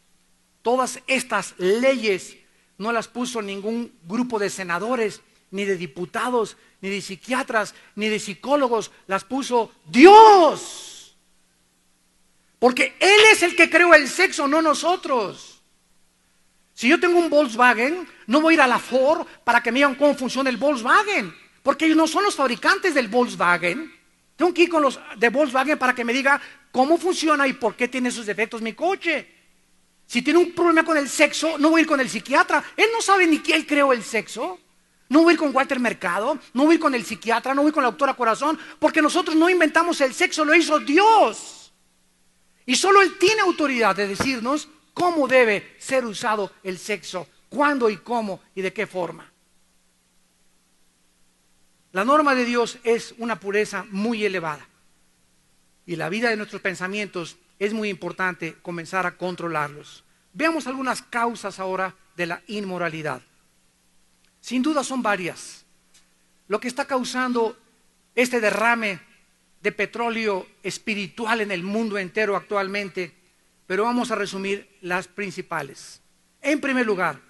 [0.62, 2.36] Todas estas leyes
[2.78, 5.20] no las puso ningún grupo de senadores,
[5.50, 11.16] ni de diputados, ni de psiquiatras, ni de psicólogos, las puso Dios.
[12.58, 15.62] Porque Él es el que creó el sexo, no nosotros.
[16.74, 19.80] Si yo tengo un Volkswagen, no voy a ir a la Ford para que me
[19.80, 23.92] digan cómo funciona el Volkswagen, porque ellos no son los fabricantes del Volkswagen.
[24.36, 26.40] Tengo que ir con los de Volkswagen para que me diga
[26.72, 29.39] cómo funciona y por qué tiene esos defectos mi coche.
[30.10, 32.64] Si tiene un problema con el sexo, no voy a ir con el psiquiatra.
[32.76, 34.58] Él no sabe ni quién creó el sexo.
[35.08, 37.62] No voy a ir con Walter Mercado, no voy a ir con el psiquiatra, no
[37.62, 41.72] voy con la doctora Corazón, porque nosotros no inventamos el sexo, lo hizo Dios.
[42.66, 47.98] Y solo Él tiene autoridad de decirnos cómo debe ser usado el sexo, cuándo y
[47.98, 49.30] cómo y de qué forma.
[51.92, 54.66] La norma de Dios es una pureza muy elevada.
[55.86, 60.02] Y la vida de nuestros pensamientos es muy importante comenzar a controlarlos.
[60.32, 63.20] Veamos algunas causas ahora de la inmoralidad.
[64.40, 65.66] Sin duda son varias.
[66.48, 67.56] Lo que está causando
[68.14, 68.98] este derrame
[69.62, 73.14] de petróleo espiritual en el mundo entero actualmente,
[73.66, 76.00] pero vamos a resumir las principales.
[76.40, 77.20] En primer lugar,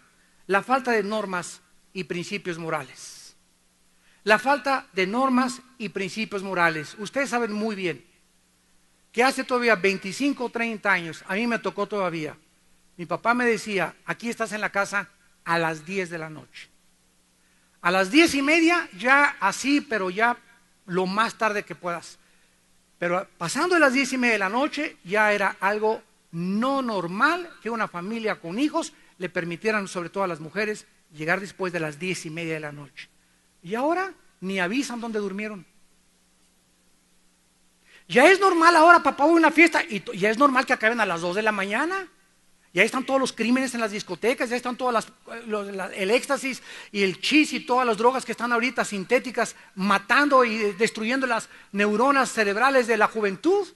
[0.47, 1.61] la falta de normas
[1.93, 3.35] y principios morales.
[4.23, 6.95] La falta de normas y principios morales.
[6.99, 8.10] Ustedes saben muy bien
[9.13, 12.37] que hace todavía 25 o 30 años, a mí me tocó todavía,
[12.97, 15.09] mi papá me decía, aquí estás en la casa
[15.45, 16.69] a las 10 de la noche.
[17.81, 20.37] A las 10 y media ya así, pero ya
[20.87, 22.19] lo más tarde que puedas.
[22.99, 27.49] Pero pasando de las 10 y media de la noche ya era algo no normal
[27.63, 31.81] que una familia con hijos le permitieran, sobre todo a las mujeres, llegar después de
[31.81, 33.09] las 10 y media de la noche.
[33.63, 35.65] Y ahora ni avisan dónde durmieron.
[38.11, 40.99] Ya es normal ahora, papá, voy a una fiesta y ya es normal que acaben
[40.99, 42.09] a las 2 de la mañana.
[42.75, 45.07] Ya están todos los crímenes en las discotecas, ya están todas
[45.47, 50.45] las, el éxtasis y el chis y todas las drogas que están ahorita sintéticas matando
[50.45, 53.69] y destruyendo las neuronas cerebrales de la juventud.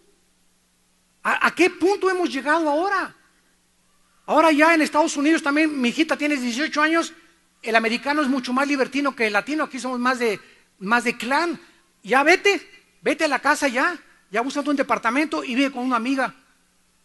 [1.23, 3.15] ¿A, qué punto hemos llegado ahora?
[4.27, 7.13] Ahora ya en Estados Unidos también, mi hijita tiene 18 años,
[7.63, 10.41] el americano es mucho más libertino que el latino, aquí somos más de,
[10.81, 11.61] más de clan.
[12.03, 12.69] Ya vete,
[13.01, 13.97] vete a la casa ya
[14.35, 16.35] ya buscando un departamento y vive con una amiga.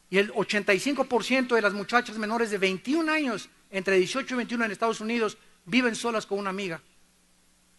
[0.09, 4.71] Y el 85% de las muchachas menores de 21 años, entre 18 y 21 en
[4.71, 6.81] Estados Unidos, viven solas con una amiga.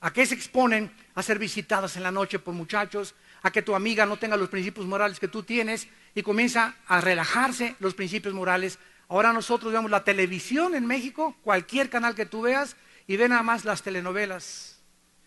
[0.03, 0.93] ¿A qué se exponen?
[1.17, 4.51] A ser visitadas en la noche por muchachos, a que tu amiga no tenga los
[4.51, 8.79] principios morales que tú tienes y comienza a relajarse los principios morales.
[9.09, 12.77] Ahora nosotros vemos la televisión en México, cualquier canal que tú veas,
[13.09, 14.79] y ve nada más las telenovelas.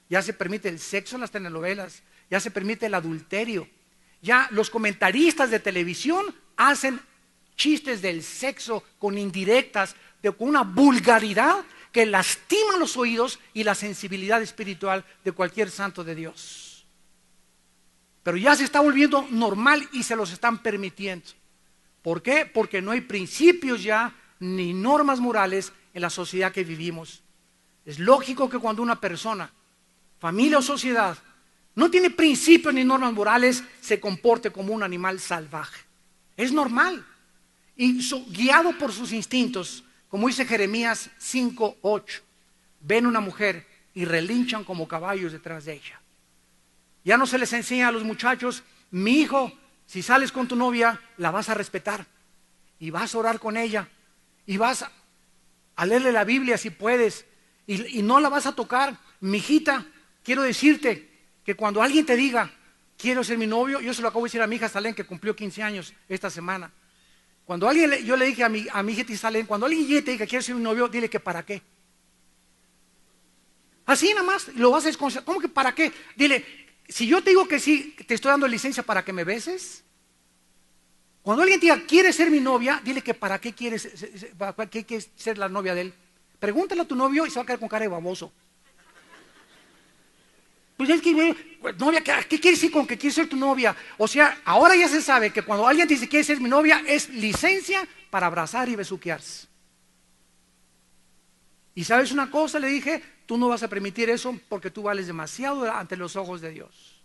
[0.09, 3.67] Ya se permite el sexo en las telenovelas, ya se permite el adulterio,
[4.23, 6.99] ya los comentaristas de televisión hacen
[7.57, 9.95] chistes del sexo con indirectas,
[10.37, 16.15] con una vulgaridad que lastima los oídos y la sensibilidad espiritual de cualquier santo de
[16.15, 16.87] Dios.
[18.23, 21.27] Pero ya se está volviendo normal y se los están permitiendo.
[22.01, 22.45] ¿Por qué?
[22.45, 27.21] Porque no hay principios ya ni normas morales en la sociedad que vivimos.
[27.85, 29.51] Es lógico que cuando una persona,
[30.19, 31.17] familia o sociedad,
[31.75, 35.81] no tiene principios ni normas morales, se comporte como un animal salvaje.
[36.37, 37.05] Es normal.
[37.75, 37.99] Y
[38.29, 42.21] guiado por sus instintos, como dice Jeremías 5:8,
[42.81, 43.65] ven una mujer
[43.95, 45.99] y relinchan como caballos detrás de ella.
[47.03, 49.51] Ya no se les enseña a los muchachos, mi hijo,
[49.87, 52.05] si sales con tu novia, la vas a respetar
[52.79, 53.89] y vas a orar con ella
[54.45, 54.85] y vas
[55.75, 57.25] a leerle la Biblia si puedes
[57.65, 58.99] y, y no la vas a tocar.
[59.19, 59.87] Mi hijita,
[60.23, 61.12] quiero decirte,
[61.43, 62.51] que cuando alguien te diga,
[62.97, 65.03] quiero ser mi novio, yo se lo acabo de decir a mi hija Salén que
[65.03, 66.71] cumplió 15 años esta semana.
[67.45, 70.25] Cuando alguien, yo le dije a mi, a mi hija Salén, cuando alguien te diga
[70.25, 71.61] que quiere ser mi novio, dile que para qué.
[73.85, 75.25] Así nada más, lo vas a desconcentrar.
[75.25, 75.91] ¿Cómo que para qué?
[76.15, 76.45] Dile,
[76.87, 79.83] si yo te digo que sí, te estoy dando licencia para que me beses.
[81.21, 83.89] Cuando alguien te diga, quiere ser mi novia, dile que para qué quieres,
[84.37, 85.93] para qué quieres ser la novia de él.
[86.39, 88.31] Pregúntale a tu novio y se va a quedar con cara de baboso.
[90.85, 93.73] Pues es novia, ¿qué quiere decir con que quiere ser tu novia?
[93.97, 97.07] O sea, ahora ya se sabe que cuando alguien dice quiere ser mi novia, es
[97.07, 99.47] licencia para abrazar y besuquearse.
[101.73, 105.07] Y sabes una cosa, le dije, tú no vas a permitir eso porque tú vales
[105.07, 107.01] demasiado ante los ojos de Dios.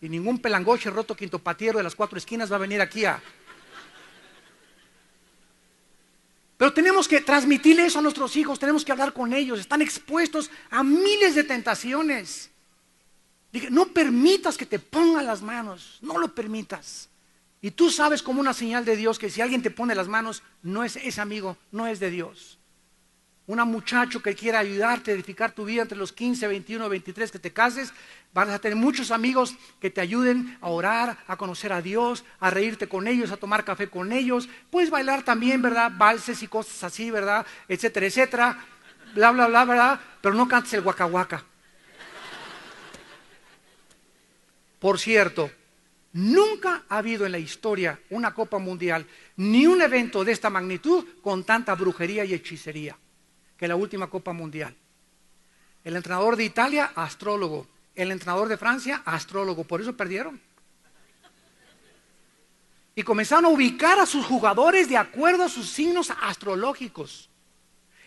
[0.00, 3.20] Y ningún pelangoche roto quinto patiero de las cuatro esquinas va a venir aquí a...
[6.64, 10.50] Pero tenemos que transmitirle eso a nuestros hijos, tenemos que hablar con ellos, están expuestos
[10.70, 12.50] a miles de tentaciones.
[13.52, 17.10] Dije, no permitas que te pongan las manos, no lo permitas.
[17.60, 20.42] Y tú sabes como una señal de Dios que si alguien te pone las manos,
[20.62, 22.58] no es ese amigo, no es de Dios
[23.46, 27.38] una muchacho que quiera ayudarte a edificar tu vida entre los 15, 21, 23 que
[27.38, 27.92] te cases,
[28.32, 32.48] vas a tener muchos amigos que te ayuden a orar, a conocer a Dios, a
[32.48, 34.48] reírte con ellos, a tomar café con ellos.
[34.70, 35.92] Puedes bailar también, ¿verdad?
[35.94, 37.46] Valses y cosas así, ¿verdad?
[37.68, 38.64] Etcétera, etcétera.
[39.14, 40.00] Bla, bla, bla, ¿verdad?
[40.22, 41.44] Pero no cantes el guacahuaca.
[44.78, 45.50] Por cierto,
[46.14, 51.04] nunca ha habido en la historia una Copa Mundial ni un evento de esta magnitud
[51.22, 52.96] con tanta brujería y hechicería
[53.56, 54.74] que la última Copa Mundial.
[55.84, 57.66] El entrenador de Italia, astrólogo.
[57.94, 59.64] El entrenador de Francia, astrólogo.
[59.64, 60.40] Por eso perdieron.
[62.96, 67.28] Y comenzaron a ubicar a sus jugadores de acuerdo a sus signos astrológicos.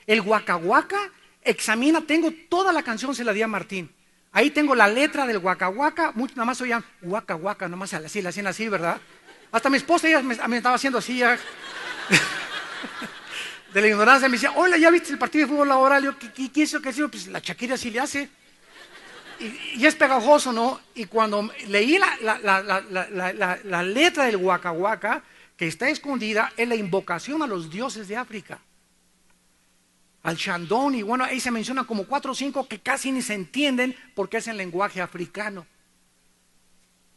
[0.06, 3.94] El Huacahuaca examina, tengo toda la canción, se la di a Martín.
[4.32, 8.48] Ahí tengo la letra del Huacahuaca, nada más oían Huacahuaca, nada más así, la hacían
[8.48, 9.00] así, ¿verdad?
[9.52, 11.18] Hasta mi esposa ya me, estaba haciendo así.
[11.18, 11.38] Ya.
[13.78, 16.00] de la ignorancia, me decía, hola, ¿ya viste el partido de fútbol ahora?
[16.00, 16.82] Le ¿qué, qué, hizo?
[16.82, 17.10] ¿Qué hizo?
[17.10, 18.28] Pues la Shakira sí le hace.
[19.40, 20.82] Y, es pegajoso, ¿no?
[20.96, 25.22] Y cuando leí la, letra del Waka
[25.56, 28.60] que está escondida, es la invocación a los dioses de África.
[30.24, 33.36] Al Shandong, y bueno, ahí se menciona como cuatro o cinco que casi ni se
[33.36, 35.68] entienden porque es en lenguaje africano.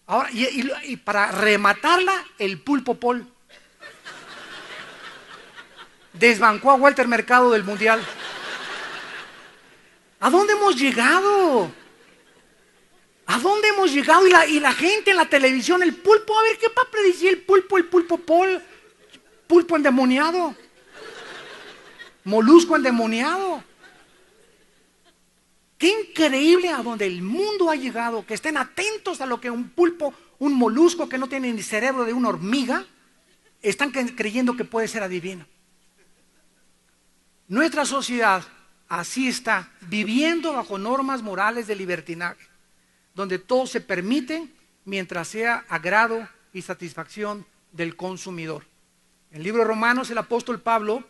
[0.07, 3.27] Ahora, y para rematarla, el pulpo pol
[6.13, 8.01] desbancó a Walter Mercado del Mundial.
[10.21, 11.73] ¿A dónde hemos llegado?
[13.27, 14.27] ¿A dónde hemos llegado?
[14.27, 17.43] Y la, gente en la televisión, el pulpo, a ver, ¿qué va a predecir el
[17.43, 17.79] pulpo?
[17.79, 18.61] El pulpo pol,
[19.47, 20.55] pulpo endemoniado,
[22.25, 23.63] molusco endemoniado.
[25.79, 29.71] Qué increíble a donde el mundo ha llegado, que estén atentos a lo que un
[29.71, 32.85] pulpo, un molusco que no tiene ni cerebro de una hormiga,
[33.63, 35.47] están creyendo que puede ser adivino.
[37.51, 38.45] Nuestra sociedad
[38.89, 42.47] así está, viviendo bajo normas morales de libertinaje,
[43.13, 44.47] donde todo se permite
[44.85, 48.67] mientras sea agrado y satisfacción del consumidor.
[49.33, 51.03] En el libro de Romanos el apóstol Pablo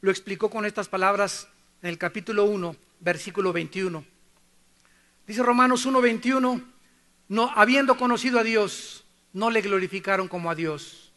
[0.00, 1.48] lo explicó con estas palabras
[1.82, 4.04] en el capítulo 1, versículo 21.
[5.26, 6.62] Dice Romanos 1, 21,
[7.26, 11.12] no, habiendo conocido a Dios, no le glorificaron como a Dios,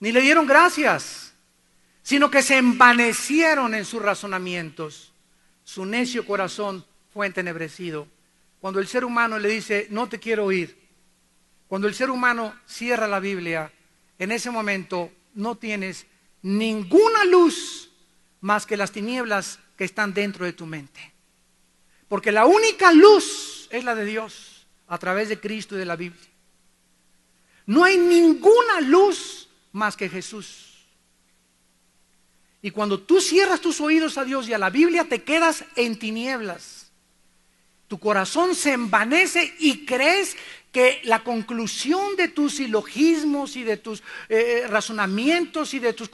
[0.00, 1.25] ni le dieron gracias
[2.06, 5.12] sino que se envanecieron en sus razonamientos.
[5.64, 8.06] Su necio corazón fue entenebrecido.
[8.60, 10.78] Cuando el ser humano le dice, no te quiero oír,
[11.66, 13.72] cuando el ser humano cierra la Biblia,
[14.20, 16.06] en ese momento no tienes
[16.42, 17.90] ninguna luz
[18.40, 21.12] más que las tinieblas que están dentro de tu mente.
[22.06, 25.96] Porque la única luz es la de Dios a través de Cristo y de la
[25.96, 26.30] Biblia.
[27.66, 30.65] No hay ninguna luz más que Jesús.
[32.66, 35.96] Y cuando tú cierras tus oídos a Dios y a la Biblia, te quedas en
[36.00, 36.90] tinieblas.
[37.86, 40.36] Tu corazón se envanece y crees
[40.72, 46.10] que la conclusión de tus silogismos y de tus eh, razonamientos y de tus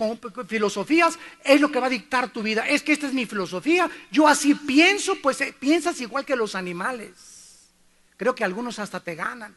[0.46, 2.68] filosofías es lo que va a dictar tu vida.
[2.68, 3.90] Es que esta es mi filosofía.
[4.10, 7.70] Yo así pienso, pues eh, piensas igual que los animales.
[8.18, 9.56] Creo que algunos hasta te ganan.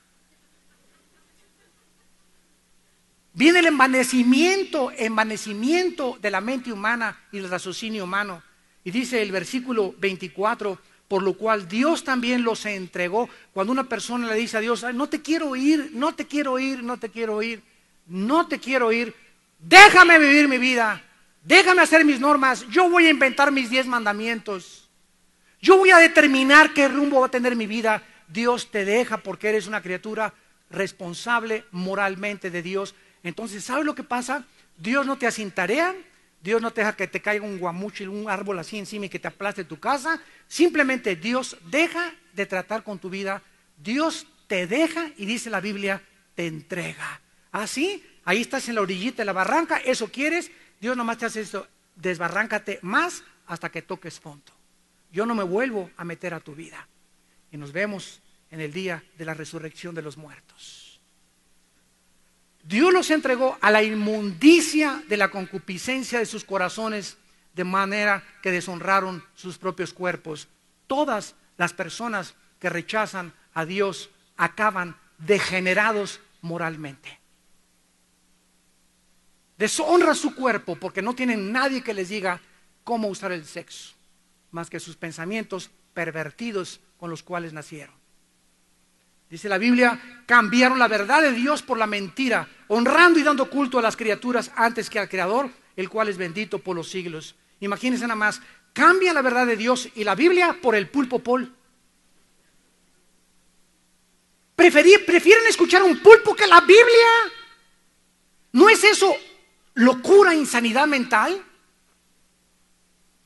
[3.36, 8.41] Viene el envanecimiento, envanecimiento de la mente humana y el raciocinio humano.
[8.86, 10.79] Y dice el versículo 24,
[11.09, 13.27] por lo cual Dios también los entregó.
[13.51, 16.81] Cuando una persona le dice a Dios, no te quiero oír, no te quiero oír,
[16.81, 17.61] no te quiero oír,
[18.07, 19.13] no te quiero oír,
[19.59, 21.03] déjame vivir mi vida,
[21.43, 24.88] déjame hacer mis normas, yo voy a inventar mis diez mandamientos,
[25.61, 28.01] yo voy a determinar qué rumbo va a tener mi vida.
[28.29, 30.33] Dios te deja porque eres una criatura
[30.69, 32.95] responsable moralmente de Dios.
[33.26, 34.45] Entonces, ¿sabes lo que pasa?
[34.78, 35.95] Dios no te acintarea,
[36.43, 39.09] Dios no te deja que te caiga un guamucho y un árbol así encima y
[39.09, 40.21] que te aplaste tu casa.
[40.47, 43.41] Simplemente Dios deja de tratar con tu vida.
[43.78, 46.03] Dios te deja y dice la Biblia,
[46.36, 47.19] te entrega.
[47.51, 51.26] Así, ¿Ah, ahí estás en la orillita de la barranca, eso quieres, Dios nomás te
[51.26, 54.51] hace esto, desbarráncate más hasta que toques fondo.
[55.11, 56.88] Yo no me vuelvo a meter a tu vida.
[57.51, 58.21] Y nos vemos
[58.51, 60.84] en el día de la resurrección de los muertos.
[62.68, 67.18] Dios los entregó a la inmundicia de la concupiscencia de sus corazones,
[67.53, 70.47] de manera que deshonraron sus propios cuerpos.
[70.88, 77.20] Todas las personas que rechazan a Dios acaban degenerados moralmente.
[79.57, 82.41] Deshonra su cuerpo porque no tienen nadie que les diga
[82.84, 83.93] cómo usar el sexo,
[84.49, 88.05] más que sus pensamientos pervertidos con los cuales nacieron.
[89.30, 93.80] Dice la Biblia, cambiaron la verdad de Dios por la mentira, honrando y dando culto
[93.80, 97.36] a las criaturas antes que al Creador, el cual es bendito por los siglos.
[97.59, 98.41] Imagínense nada más,
[98.73, 101.51] cambia la verdad de Dios y la Biblia por el pulpo pol.
[104.55, 107.32] prefieren escuchar un pulpo que la Biblia.
[108.51, 109.15] ¿No es eso
[109.73, 111.43] locura, insanidad mental?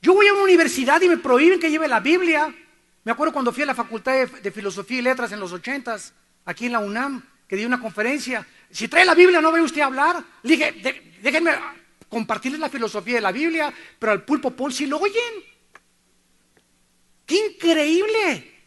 [0.02, 2.54] Yo voy a una universidad y me prohíben que lleve la Biblia.
[3.04, 6.12] Me acuerdo cuando fui a la Facultad de, Filosofía y Letras en los ochentas,
[6.44, 8.46] aquí en la UNAM, que di una conferencia.
[8.70, 10.22] Si trae la Biblia, no ve usted hablar.
[10.42, 11.52] Le dije, déjenme
[12.08, 15.44] compartirles la filosofía de la Biblia, pero al pulpo Paul sí lo oyen.
[17.24, 18.58] ¡Qué increíble!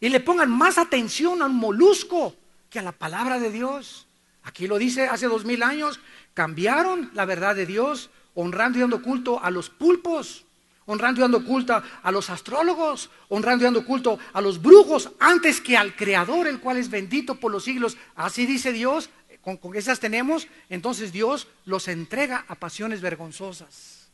[0.00, 2.36] Y le pongan más atención a un molusco
[2.70, 4.06] que a la palabra de Dios.
[4.44, 6.00] Aquí lo dice hace dos mil años,
[6.32, 10.46] cambiaron la verdad de Dios, honrando y dando culto a los pulpos
[10.88, 15.60] honrando y dando culto a los astrólogos, honrando y dando culto a los brujos, antes
[15.60, 17.98] que al Creador, el cual es bendito por los siglos.
[18.16, 19.10] Así dice Dios,
[19.42, 24.08] con, con esas tenemos, entonces Dios los entrega a pasiones vergonzosas.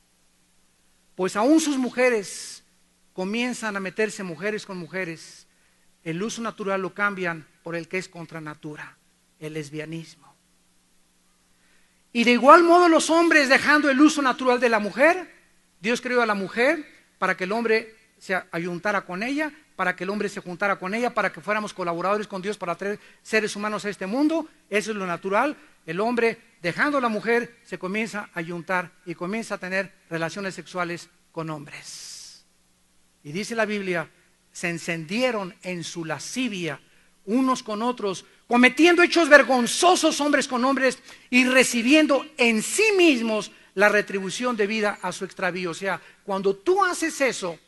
[1.14, 2.64] Pues aún sus mujeres
[3.12, 5.46] comienzan a meterse mujeres con mujeres.
[6.02, 8.98] El uso natural lo cambian por el que es contra natura,
[9.38, 10.34] el lesbianismo.
[12.12, 15.33] Y de igual modo los hombres dejando el uso natural de la mujer,
[15.84, 16.82] Dios creó a la mujer
[17.18, 20.94] para que el hombre se ayuntara con ella, para que el hombre se juntara con
[20.94, 24.48] ella, para que fuéramos colaboradores con Dios para traer seres humanos a este mundo.
[24.70, 25.54] Eso es lo natural.
[25.84, 30.54] El hombre, dejando a la mujer, se comienza a ayuntar y comienza a tener relaciones
[30.54, 32.46] sexuales con hombres.
[33.22, 34.08] Y dice la Biblia,
[34.52, 36.80] se encendieron en su lascivia
[37.26, 43.88] unos con otros, cometiendo hechos vergonzosos hombres con hombres y recibiendo en sí mismos la
[43.88, 45.70] retribución de vida a su extravío.
[45.70, 47.58] O sea, cuando tú haces eso,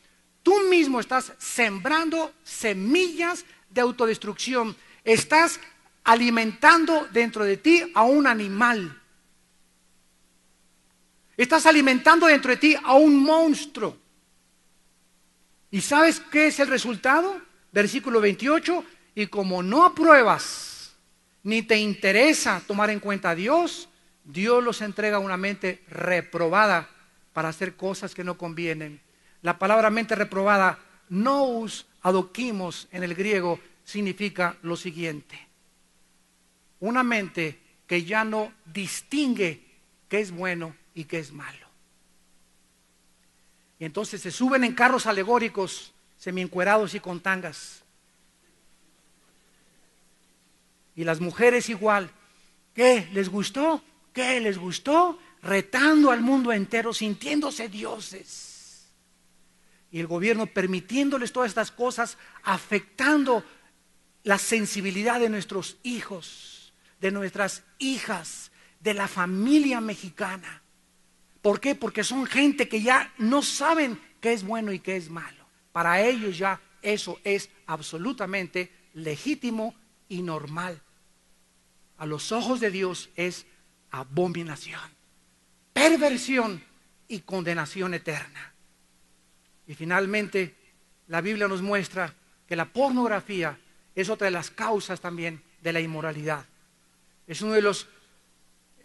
[0.43, 4.75] tú mismo estás sembrando semillas de autodestrucción.
[5.03, 5.59] Estás
[6.03, 9.01] alimentando dentro de ti a un animal.
[11.35, 13.97] Estás alimentando dentro de ti a un monstruo.
[15.69, 17.39] ¿Y sabes qué es el resultado?
[17.71, 18.83] Versículo 28.
[19.15, 20.95] Y como no apruebas
[21.43, 23.87] ni te interesa tomar en cuenta a Dios,
[24.27, 26.89] Dios los entrega a una mente reprobada
[27.31, 28.99] para hacer cosas que no convienen.
[29.41, 35.39] La palabra mente reprobada, nous adoquimos en el griego, significa lo siguiente.
[36.81, 37.57] Una mente
[37.87, 39.63] que ya no distingue
[40.09, 41.65] qué es bueno y qué es malo.
[43.79, 47.81] Y entonces se suben en carros alegóricos, semiencuerados y con tangas.
[50.97, 52.09] Y las mujeres igual.
[52.73, 53.07] ¿Qué?
[53.13, 53.81] ¿Les gustó?
[54.17, 55.19] ¿Qué les gustó?
[55.43, 58.87] Retando al mundo entero, sintiéndose dioses.
[59.91, 63.43] Y el gobierno permitiéndoles todas estas cosas, afectando
[64.23, 70.63] la sensibilidad de nuestros hijos, de nuestras hijas, de la familia mexicana.
[71.43, 71.75] ¿Por qué?
[71.75, 75.45] Porque son gente que ya no saben qué es bueno y qué es malo.
[75.71, 79.75] Para ellos ya eso es absolutamente legítimo
[80.09, 80.81] y normal.
[81.99, 83.45] A los ojos de Dios es
[83.91, 84.81] abominación,
[85.73, 86.63] perversión
[87.07, 88.53] y condenación eterna.
[89.67, 90.55] Y finalmente,
[91.07, 92.13] la Biblia nos muestra
[92.47, 93.57] que la pornografía
[93.95, 96.45] es otra de las causas también de la inmoralidad.
[97.25, 97.87] Es uno de los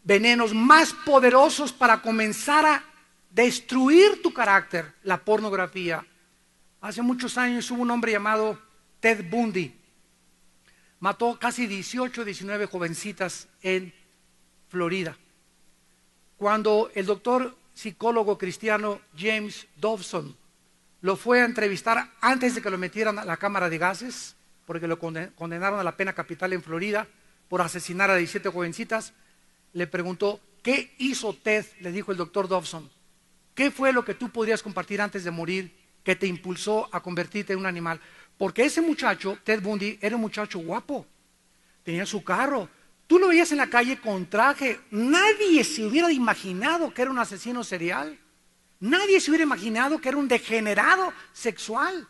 [0.05, 2.85] venenos más poderosos para comenzar a
[3.31, 6.05] destruir tu carácter, la pornografía.
[6.81, 8.61] Hace muchos años hubo un hombre llamado
[9.01, 9.75] Ted Bundy.
[10.99, 13.93] Mató casi 18, 19 jovencitas en
[14.73, 15.19] Florida.
[16.39, 20.35] Cuando el doctor psicólogo cristiano James Dobson
[21.03, 24.89] lo fue a entrevistar antes de que lo metieran a la cámara de gases, porque
[24.89, 27.07] lo condenaron a la pena capital en Florida,
[27.51, 29.13] por asesinar a 17 jovencitas,
[29.75, 31.67] le preguntó, ¿qué hizo Ted?
[31.81, 32.89] Le dijo el doctor Dobson.
[33.55, 37.53] ¿Qué fue lo que tú podrías compartir antes de morir que te impulsó a convertirte
[37.53, 38.01] en un animal?
[38.39, 41.05] Porque ese muchacho, Ted Bundy, era un muchacho guapo.
[41.83, 42.71] Tenía su carro.
[43.13, 44.81] Tú lo veías en la calle con traje.
[44.91, 48.19] Nadie se hubiera imaginado que era un asesino serial.
[48.81, 52.09] Nadie se hubiera imaginado que era un degenerado sexual.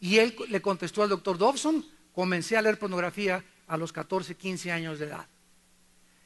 [0.00, 4.72] Y él le contestó al doctor Dobson, comencé a leer pornografía a los 14, 15
[4.72, 5.28] años de edad.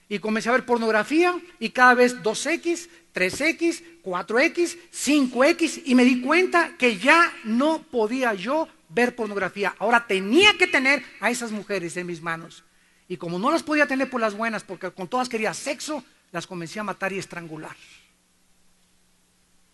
[0.08, 6.22] Y comencé a ver pornografía y cada vez 2X, 3X, 4X, 5X y me di
[6.22, 9.74] cuenta que ya no podía yo ver pornografía.
[9.78, 12.64] Ahora tenía que tener a esas mujeres en mis manos.
[13.10, 16.46] Y como no las podía tener por las buenas, porque con todas quería sexo, las
[16.46, 17.74] comencé a matar y estrangular.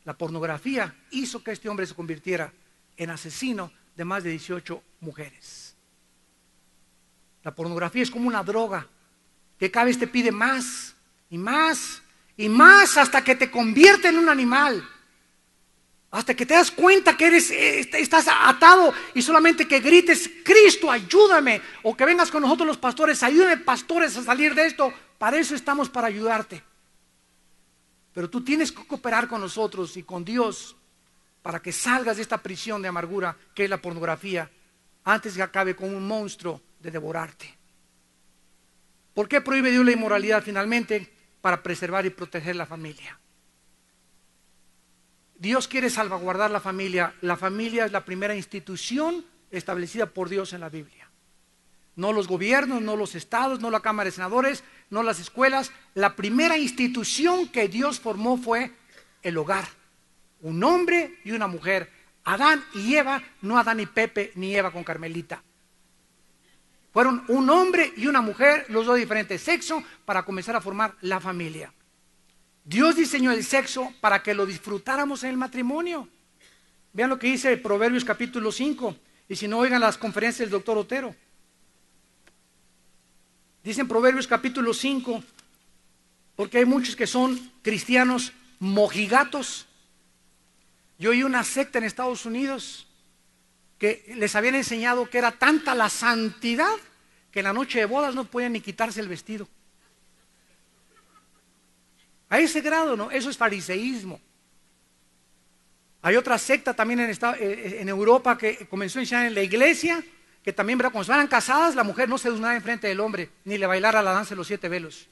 [0.07, 2.51] La pornografía hizo que este hombre se convirtiera
[2.97, 5.77] en asesino de más de 18 mujeres.
[7.45, 8.89] La pornografía es como una droga
[9.59, 10.97] que cada vez te pide más
[11.29, 12.01] y más
[12.39, 14.83] y más hasta que te convierte en un animal.
[16.11, 20.91] Hasta que te das cuenta que eres, eh, estás atado y solamente que grites, Cristo,
[20.91, 21.61] ayúdame.
[21.83, 24.93] O que vengas con nosotros los pastores, ayúdame pastores a salir de esto.
[25.19, 26.63] Para eso estamos, para ayudarte.
[28.15, 30.77] Pero tú tienes que cooperar con nosotros y con Dios
[31.43, 34.51] para que salgas de esta prisión de amargura que es la pornografía,
[35.05, 37.55] antes que acabe con un monstruo de devorarte.
[39.15, 41.13] ¿Por qué prohíbe Dios la inmoralidad finalmente?
[41.41, 43.19] Para preservar y proteger la familia.
[45.39, 47.15] Dios quiere salvaguardar la familia.
[47.21, 51.11] La familia es la primera institución establecida por Dios en la Biblia.
[51.95, 55.73] No los gobiernos, no los estados, no la Cámara de Senadores, no las escuelas.
[55.95, 58.73] La primera institución que Dios formó fue
[59.23, 59.67] el hogar.
[60.43, 61.91] Un hombre y una mujer.
[62.25, 65.43] Adán y Eva, no Adán y Pepe, ni Eva con Carmelita.
[66.93, 70.97] Fueron un hombre y una mujer, los dos de diferente sexo, para comenzar a formar
[71.03, 71.73] la familia.
[72.67, 76.09] Dios diseñó el sexo para que lo disfrutáramos en el matrimonio.
[76.93, 78.97] Vean lo que dice Proverbios capítulo 5.
[79.29, 81.15] Y si no, oigan las conferencias del doctor Otero.
[83.63, 85.23] Dicen Proverbios capítulo 5,
[86.35, 89.67] porque hay muchos que son cristianos mojigatos.
[90.99, 92.89] Yo oí una secta en Estados Unidos
[93.79, 96.75] que les habían enseñado que era tanta la santidad
[97.31, 99.49] que en la noche de bodas no podían ni quitarse el vestido.
[102.29, 103.11] A ese grado, ¿no?
[103.11, 104.21] Eso es fariseísmo.
[106.03, 110.03] Hay otra secta también en, eh, en Europa que comenzó a enseñar en la iglesia,
[110.43, 110.93] que también, ¿verdad?
[110.93, 114.13] Cuando estaban casadas, la mujer no se en frente del hombre, ni le bailara la
[114.13, 115.09] danza de los siete velos.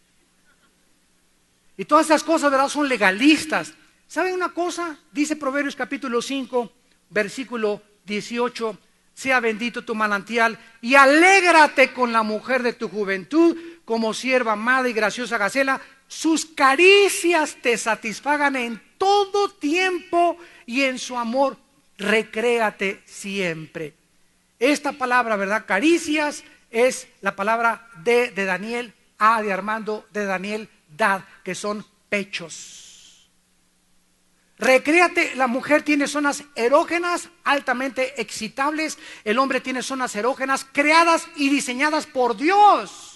[1.76, 2.68] Y todas esas cosas, ¿verdad?
[2.68, 3.74] Son legalistas.
[4.06, 4.96] ¿Saben una cosa?
[5.10, 6.72] Dice Proverbios capítulo 5,
[7.10, 8.78] versículo 18,
[9.14, 14.88] sea bendito tu manantial y alégrate con la mujer de tu juventud como sierva amada
[14.88, 20.36] y graciosa gacela, sus caricias te satisfagan en todo tiempo
[20.66, 21.56] y en su amor
[21.98, 23.94] recréate siempre.
[24.58, 25.64] Esta palabra, ¿verdad?
[25.66, 33.28] Caricias es la palabra de, Daniel, A de Armando, de Daniel, Dad, que son pechos.
[34.58, 41.48] Recréate, la mujer tiene zonas erógenas altamente excitables, el hombre tiene zonas erógenas creadas y
[41.48, 43.13] diseñadas por Dios.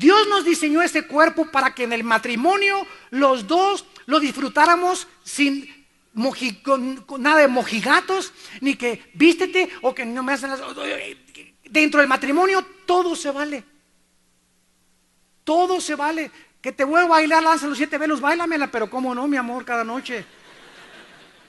[0.00, 5.68] Dios nos diseñó este cuerpo para que en el matrimonio los dos lo disfrutáramos sin
[7.18, 8.32] nada de mojigatos,
[8.62, 10.62] ni que vístete o que no me hacen las...
[11.64, 13.62] Dentro del matrimonio todo se vale.
[15.44, 16.30] Todo se vale.
[16.62, 19.66] Que te vuelva a bailar, lanza los siete velos, bailamela, pero cómo no, mi amor,
[19.66, 20.24] cada noche.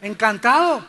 [0.02, 0.86] Encantado.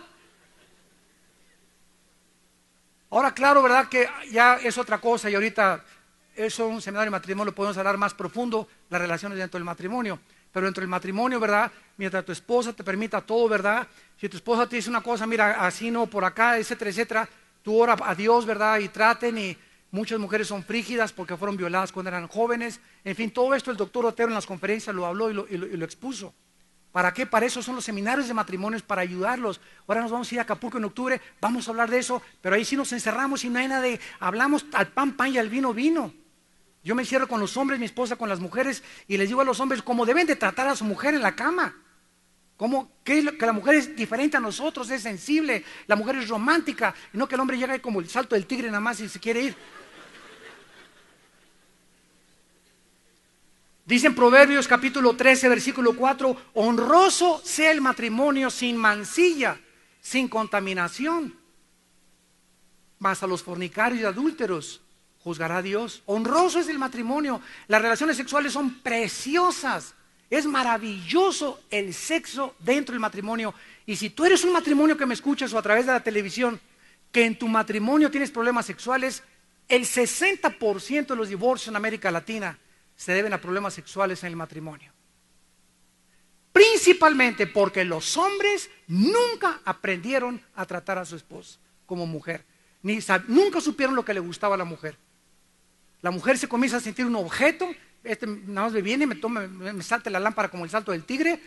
[3.10, 3.88] Ahora, claro, ¿verdad?
[3.88, 5.84] Que ya es otra cosa y ahorita
[6.36, 10.20] eso un seminario de matrimonio lo podemos hablar más profundo, las relaciones dentro del matrimonio.
[10.52, 11.72] Pero dentro del matrimonio, ¿verdad?
[11.96, 13.86] Mientras tu esposa te permita todo, ¿verdad?
[14.18, 17.28] Si tu esposa te dice una cosa, mira, así no, por acá, etcétera, etcétera,
[17.62, 18.78] tú ora a Dios, ¿verdad?
[18.78, 19.56] Y traten y
[19.90, 22.80] muchas mujeres son frígidas porque fueron violadas cuando eran jóvenes.
[23.04, 25.56] En fin, todo esto el doctor Otero en las conferencias lo habló y lo, y
[25.56, 26.34] lo expuso.
[26.92, 27.24] ¿Para qué?
[27.24, 29.60] Para eso son los seminarios de matrimonios, para ayudarlos.
[29.88, 32.54] Ahora nos vamos a ir a Acapulco en octubre, vamos a hablar de eso, pero
[32.54, 35.48] ahí sí nos encerramos y no hay nada de, hablamos al pan, pan y al
[35.48, 36.12] vino, vino.
[36.84, 39.44] Yo me cierro con los hombres, mi esposa con las mujeres, y les digo a
[39.44, 41.76] los hombres cómo deben de tratar a su mujer en la cama.
[42.56, 46.94] Como que, que la mujer es diferente a nosotros, es sensible, la mujer es romántica,
[47.12, 49.20] y no que el hombre llegue como el salto del tigre nada más y se
[49.20, 49.56] quiere ir.
[53.84, 59.60] Dice en Proverbios capítulo 13, versículo 4, honroso sea el matrimonio sin mancilla,
[60.00, 61.36] sin contaminación.
[62.98, 64.80] Mas a los fornicarios y adúlteros
[65.22, 66.02] juzgará a Dios.
[66.06, 67.40] Honroso es el matrimonio.
[67.68, 69.94] Las relaciones sexuales son preciosas.
[70.30, 73.54] Es maravilloso el sexo dentro del matrimonio.
[73.86, 76.60] Y si tú eres un matrimonio que me escuchas o a través de la televisión,
[77.10, 79.22] que en tu matrimonio tienes problemas sexuales,
[79.68, 82.58] el 60% de los divorcios en América Latina
[82.96, 84.92] se deben a problemas sexuales en el matrimonio.
[86.52, 92.44] Principalmente porque los hombres nunca aprendieron a tratar a su esposa como mujer.
[92.82, 92.98] Ni
[93.28, 94.96] nunca supieron lo que le gustaba a la mujer.
[96.02, 97.72] La mujer se comienza a sentir un objeto,
[98.04, 101.04] este nada más me viene, me toma, me salta la lámpara como el salto del
[101.04, 101.40] tigre,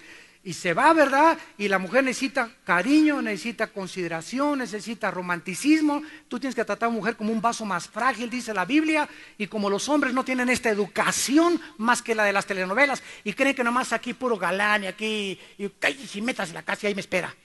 [0.46, 1.38] y se va, ¿verdad?
[1.58, 6.04] Y la mujer necesita cariño, necesita consideración, necesita romanticismo.
[6.28, 9.10] Tú tienes que tratar a una mujer como un vaso más frágil, dice la Biblia,
[9.40, 13.34] y como los hombres no tienen esta educación más que la de las telenovelas, y
[13.34, 15.72] creen que nomás aquí puro galán y aquí, y,
[16.14, 17.36] y metas en la casa y ahí me espera.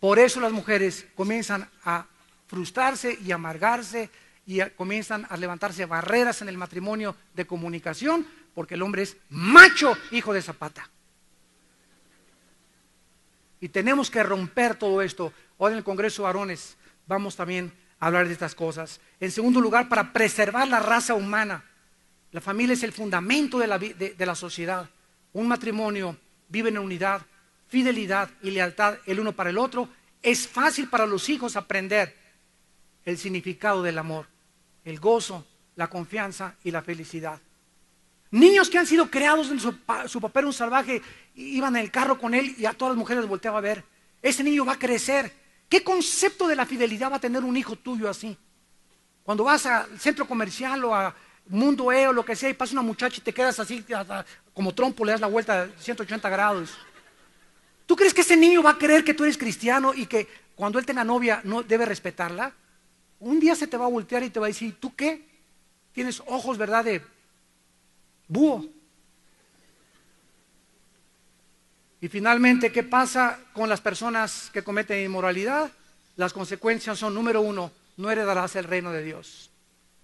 [0.00, 2.06] Por eso las mujeres comienzan a
[2.48, 4.10] frustrarse y amargarse
[4.46, 9.96] y comienzan a levantarse barreras en el matrimonio de comunicación, porque el hombre es macho,
[10.12, 10.88] hijo de Zapata.
[13.60, 15.32] Y tenemos que romper todo esto.
[15.58, 16.76] Hoy en el Congreso de Varones
[17.06, 19.00] vamos también a hablar de estas cosas.
[19.18, 21.64] En segundo lugar, para preservar la raza humana.
[22.32, 24.88] La familia es el fundamento de la, de la sociedad.
[25.32, 26.16] Un matrimonio
[26.48, 27.22] vive en unidad,
[27.68, 29.88] fidelidad y lealtad el uno para el otro.
[30.22, 32.14] Es fácil para los hijos aprender
[33.04, 34.26] el significado del amor,
[34.86, 37.40] el gozo, la confianza y la felicidad.
[38.30, 41.02] Niños que han sido creados en su, papá era un salvaje,
[41.34, 43.84] iban en el carro con él y a todas las mujeres volteaba a ver.
[44.22, 45.32] Ese niño va a crecer.
[45.68, 48.38] ¿Qué concepto de la fidelidad va a tener un hijo tuyo así?
[49.24, 51.12] Cuando vas al centro comercial o a
[51.48, 53.84] Mundo E o lo que sea y pasa una muchacha y te quedas así
[54.54, 56.78] como trompo, le das la vuelta de 180 grados.
[57.86, 60.78] ¿Tú crees que ese niño va a creer que tú eres cristiano y que cuando
[60.78, 62.52] él tenga novia no debe respetarla?
[63.18, 65.24] Un día se te va a voltear y te va a decir, ¿tú qué?
[65.92, 66.84] Tienes ojos, ¿verdad?
[66.84, 67.02] De
[68.28, 68.66] búho.
[72.00, 75.72] Y finalmente, ¿qué pasa con las personas que cometen inmoralidad?
[76.16, 79.50] Las consecuencias son, número uno, no heredarás el reino de Dios.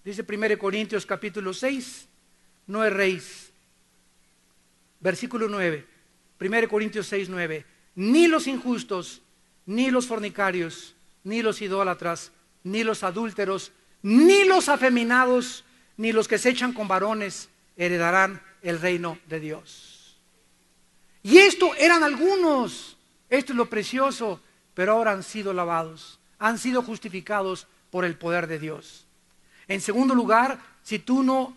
[0.03, 2.07] Dice 1 Corintios capítulo 6,
[2.67, 3.51] no erréis.
[4.99, 5.85] Versículo 9,
[6.39, 7.65] 1 Corintios 6, 9.
[7.95, 9.21] Ni los injustos,
[9.65, 12.31] ni los fornicarios, ni los idólatras,
[12.63, 15.63] ni los adúlteros, ni los afeminados,
[15.97, 20.17] ni los que se echan con varones, heredarán el reino de Dios.
[21.21, 22.97] Y esto eran algunos,
[23.29, 24.41] esto es lo precioso,
[24.73, 29.05] pero ahora han sido lavados, han sido justificados por el poder de Dios.
[29.67, 31.55] En segundo lugar, si tú no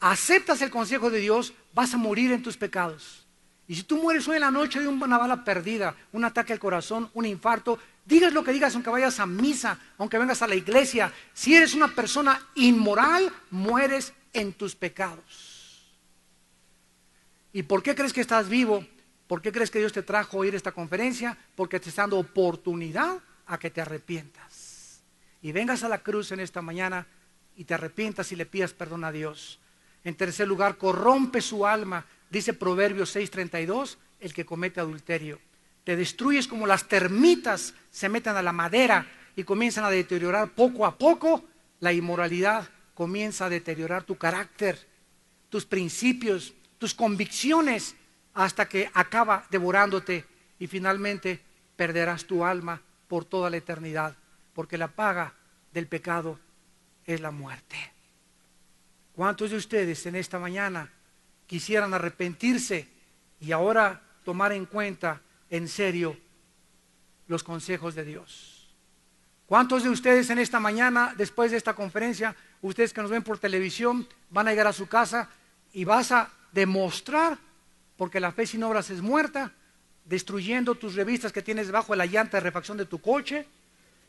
[0.00, 3.24] aceptas el consejo de Dios, vas a morir en tus pecados.
[3.66, 6.58] Y si tú mueres hoy en la noche de una bala perdida, un ataque al
[6.58, 7.78] corazón, un infarto,
[8.08, 11.74] digas lo que digas, aunque vayas a misa, aunque vengas a la iglesia, si eres
[11.74, 15.86] una persona inmoral, mueres en tus pecados.
[17.52, 18.84] ¿Y por qué crees que estás vivo?
[19.26, 21.36] ¿Por qué crees que Dios te trajo a ir esta conferencia?
[21.54, 25.02] Porque te está dando oportunidad a que te arrepientas.
[25.42, 27.06] Y vengas a la cruz en esta mañana
[27.56, 29.58] y te arrepientas y le pidas perdón a Dios.
[30.02, 35.38] En tercer lugar, corrompe su alma, dice Proverbios 6:32, el que comete adulterio.
[35.84, 39.06] Te destruyes como las termitas se meten a la madera
[39.36, 41.44] y comienzan a deteriorar poco a poco
[41.80, 42.68] la inmoralidad
[42.98, 44.76] comienza a deteriorar tu carácter,
[45.50, 47.94] tus principios, tus convicciones,
[48.34, 50.24] hasta que acaba devorándote
[50.58, 51.40] y finalmente
[51.76, 54.16] perderás tu alma por toda la eternidad,
[54.52, 55.32] porque la paga
[55.72, 56.40] del pecado
[57.06, 57.76] es la muerte.
[59.14, 60.92] ¿Cuántos de ustedes en esta mañana
[61.46, 62.88] quisieran arrepentirse
[63.40, 66.16] y ahora tomar en cuenta en serio
[67.26, 68.58] los consejos de Dios?
[69.46, 73.38] ¿Cuántos de ustedes en esta mañana, después de esta conferencia, ustedes que nos ven por
[73.38, 75.30] televisión, van a llegar a su casa
[75.72, 77.38] y vas a demostrar,
[77.96, 79.52] porque la fe sin obras es muerta,
[80.04, 83.46] destruyendo tus revistas que tienes debajo de la llanta de refacción de tu coche,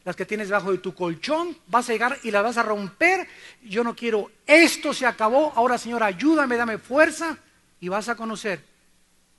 [0.03, 3.27] las que tienes debajo de tu colchón, vas a llegar y las vas a romper.
[3.63, 7.37] Yo no quiero, esto se acabó, ahora Señor, ayúdame, dame fuerza
[7.79, 8.63] y vas a conocer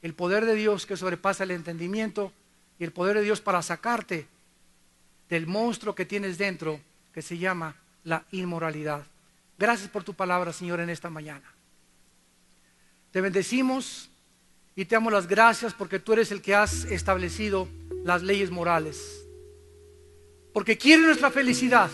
[0.03, 2.33] el poder de Dios que sobrepasa el entendimiento
[2.79, 4.27] y el poder de Dios para sacarte
[5.29, 6.81] del monstruo que tienes dentro
[7.13, 9.05] que se llama la inmoralidad.
[9.59, 11.45] Gracias por tu palabra, Señor, en esta mañana.
[13.13, 14.09] Te bendecimos
[14.75, 17.69] y te damos las gracias porque tú eres el que has establecido
[18.03, 19.27] las leyes morales.
[20.55, 21.91] Porque quiere nuestra felicidad.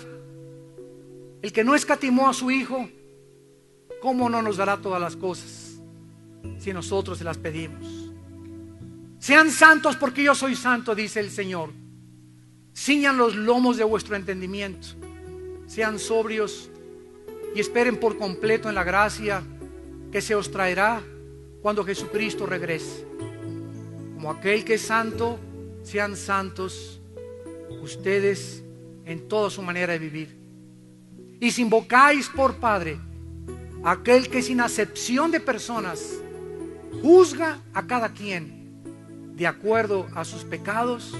[1.42, 2.88] El que no escatimó a su Hijo,
[4.00, 5.65] ¿cómo no nos dará todas las cosas
[6.58, 8.12] si nosotros se las pedimos?
[9.18, 11.70] Sean santos porque yo soy santo, dice el Señor.
[12.74, 14.88] Ciñan los lomos de vuestro entendimiento.
[15.66, 16.70] Sean sobrios
[17.54, 19.42] y esperen por completo en la gracia
[20.12, 21.02] que se os traerá
[21.62, 23.06] cuando Jesucristo regrese.
[24.14, 25.38] Como aquel que es santo,
[25.82, 27.00] sean santos
[27.82, 28.62] ustedes
[29.04, 30.36] en toda su manera de vivir.
[31.40, 32.98] Y si invocáis por Padre,
[33.84, 36.20] aquel que sin acepción de personas
[37.02, 38.56] juzga a cada quien
[39.36, 41.14] de acuerdo a sus pecados,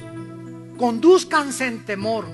[0.78, 2.24] conduzcanse en temor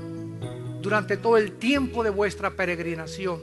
[0.80, 3.42] durante todo el tiempo de vuestra peregrinación,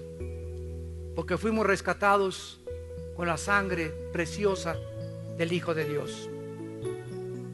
[1.16, 2.62] porque fuimos rescatados
[3.16, 4.78] con la sangre preciosa
[5.38, 6.30] del Hijo de Dios.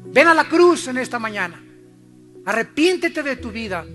[0.06, 1.62] Ven a la cruz en esta mañana.
[2.46, 3.86] Arrepiéntete de tu vida.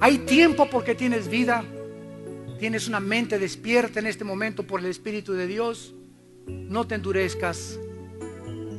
[0.00, 1.64] Hay tiempo porque tienes vida.
[2.58, 5.94] Tienes una mente despierta en este momento por el Espíritu de Dios.
[6.48, 7.78] No te endurezcas.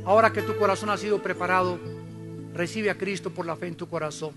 [0.06, 1.80] Ahora que tu corazón ha sido preparado,
[2.54, 4.34] recibe a Cristo por la fe en tu corazón.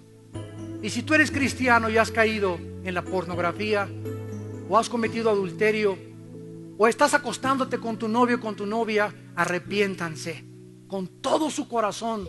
[0.83, 3.89] Y si tú eres cristiano y has caído en la pornografía,
[4.69, 5.97] o has cometido adulterio,
[6.79, 10.45] o estás acostándote con tu novio o con tu novia, arrepiéntanse
[10.93, 12.29] con todo su corazón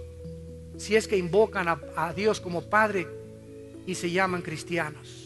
[0.78, 3.08] si es que invocan a, a Dios como Padre
[3.86, 5.23] y se llaman cristianos.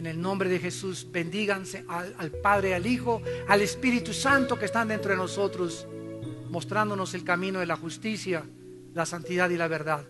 [0.00, 4.88] En el nombre de Jesús, bendíganse al, Padre, al Hijo, al Espíritu Santo que están
[4.88, 5.86] dentro de nosotros,
[6.48, 8.42] mostrándonos el camino de la justicia,
[8.94, 10.02] la santidad y la verdad.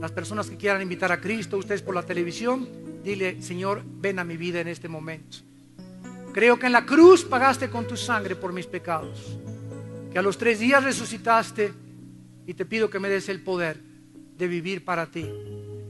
[0.00, 2.68] Las personas que quieran invitar a Cristo, ustedes por la televisión,
[3.02, 5.38] dile, Señor, ven a mi vida en este momento.
[6.32, 9.36] Creo que en la cruz pagaste con tu sangre por mis pecados,
[10.12, 11.72] que a los tres días resucitaste
[12.46, 13.80] y te pido que me des el poder
[14.38, 15.28] de vivir para ti.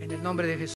[0.01, 0.71] En el nombre de Jesús.